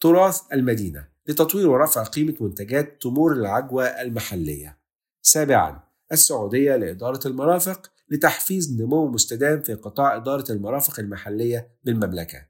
تراث 0.00 0.40
المدينة 0.52 1.08
لتطوير 1.26 1.68
ورفع 1.68 2.04
قيمة 2.04 2.34
منتجات 2.40 3.02
تمور 3.02 3.32
العجوة 3.32 3.84
المحلية. 3.84 4.83
سابعا 5.26 5.82
السعودية 6.12 6.76
لإدارة 6.76 7.28
المرافق 7.28 7.90
لتحفيز 8.10 8.80
نمو 8.80 9.08
مستدام 9.08 9.62
في 9.62 9.74
قطاع 9.74 10.16
إدارة 10.16 10.52
المرافق 10.52 11.00
المحلية 11.00 11.68
بالمملكة. 11.84 12.46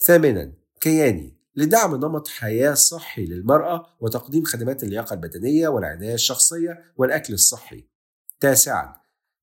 ثامنا 0.00 0.52
كياني 0.80 1.36
لدعم 1.56 1.94
نمط 1.94 2.28
حياة 2.28 2.74
صحي 2.74 3.26
للمرأة 3.26 3.86
وتقديم 4.00 4.44
خدمات 4.44 4.84
اللياقة 4.84 5.14
البدنية 5.14 5.68
والعناية 5.68 6.14
الشخصية 6.14 6.84
والأكل 6.96 7.34
الصحي. 7.34 7.84
تاسعا 8.40 8.94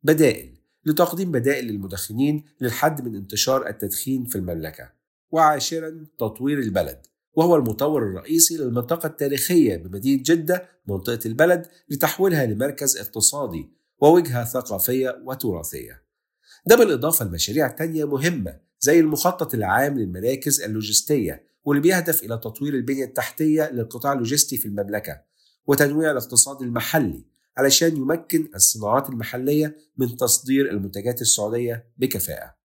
بدائل 0.03 0.57
لتقديم 0.85 1.31
بدائل 1.31 1.65
للمدخنين 1.65 2.45
للحد 2.61 3.01
من 3.01 3.15
انتشار 3.15 3.67
التدخين 3.67 4.25
في 4.25 4.35
المملكة. 4.35 4.91
وعاشرا 5.31 6.05
تطوير 6.19 6.59
البلد 6.59 7.05
وهو 7.33 7.55
المطور 7.55 8.03
الرئيسي 8.03 8.57
للمنطقة 8.57 9.07
التاريخية 9.07 9.77
بمدينة 9.77 10.23
جدة 10.25 10.69
منطقة 10.91 11.19
البلد 11.25 11.67
لتحويلها 11.89 12.45
لمركز 12.45 12.97
اقتصادي 12.97 13.69
ووجهة 14.01 14.45
ثقافية 14.45 15.21
وتراثية. 15.25 16.03
ده 16.65 16.75
بالإضافة 16.75 17.25
لمشاريع 17.25 17.67
تانية 17.67 18.05
مهمة 18.05 18.59
زي 18.79 18.99
المخطط 18.99 19.53
العام 19.53 19.99
للمراكز 19.99 20.61
اللوجستية 20.61 21.43
واللي 21.63 21.81
بيهدف 21.81 22.23
إلى 22.23 22.37
تطوير 22.37 22.73
البنية 22.73 23.05
التحتية 23.05 23.69
للقطاع 23.71 24.13
اللوجستي 24.13 24.57
في 24.57 24.65
المملكة 24.65 25.21
وتنويع 25.67 26.11
الاقتصاد 26.11 26.61
المحلي 26.61 27.25
علشان 27.57 27.97
يمكن 27.97 28.51
الصناعات 28.55 29.09
المحلية 29.09 29.77
من 29.97 30.17
تصدير 30.17 30.69
المنتجات 30.71 31.21
السعودية 31.21 31.91
بكفاءة. 31.97 32.55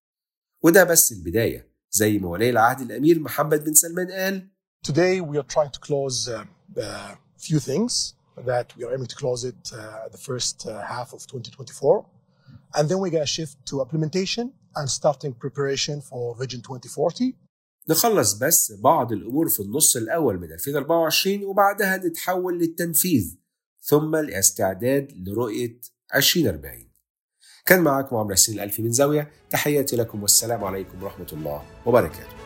وده 0.63 0.83
بس 0.83 1.11
البداية 1.11 1.71
زي 1.91 2.17
ما 2.17 2.29
ولي 2.29 2.49
العهد 2.49 2.81
الأمير 2.81 3.19
محمد 3.19 3.63
بن 3.63 3.73
سلمان 3.73 4.11
قال. 4.11 4.47
Today 4.87 5.21
we 5.21 5.37
are 5.37 5.47
trying 5.55 5.71
to 5.71 5.79
close 5.79 6.27
a 6.27 6.39
uh, 6.39 6.81
uh, 6.81 7.15
few 7.37 7.59
things. 7.59 8.16
That 8.45 8.67
we 8.77 8.83
are 8.85 8.93
aiming 8.93 9.07
to 9.07 9.15
close 9.15 9.43
it 9.43 9.61
uh, 9.73 10.07
the 10.11 10.17
first 10.17 10.67
uh, 10.67 10.81
half 10.81 11.13
of 11.13 11.25
2024 11.27 12.05
and 12.75 12.89
then 12.89 12.99
we're 12.99 13.09
going 13.09 13.23
to 13.23 13.27
shift 13.27 13.57
to 13.65 13.81
implementation 13.81 14.53
and 14.75 14.89
starting 14.89 15.33
preparation 15.33 16.01
for 16.01 16.35
Vision 16.35 16.61
2040 16.61 17.33
نخلص 17.89 18.33
بس 18.33 18.71
بعض 18.71 19.11
الأمور 19.11 19.49
في 19.49 19.59
النص 19.59 19.95
الأول 19.95 20.39
من 20.39 20.51
2024 20.51 21.43
وبعدها 21.43 21.97
نتحول 21.97 22.59
للتنفيذ 22.59 23.37
ثم 23.81 24.15
الاستعداد 24.15 25.11
لرؤية 25.27 25.81
2040 26.15 26.87
كان 27.65 27.81
معكم 27.81 28.15
عمرو 28.15 28.33
حسين 28.33 28.55
الألفي 28.55 28.81
من 28.81 28.91
زاوية 28.91 29.31
تحياتي 29.49 29.95
لكم 29.95 30.21
والسلام 30.21 30.63
عليكم 30.63 31.03
ورحمة 31.03 31.27
الله 31.33 31.63
وبركاته. 31.85 32.36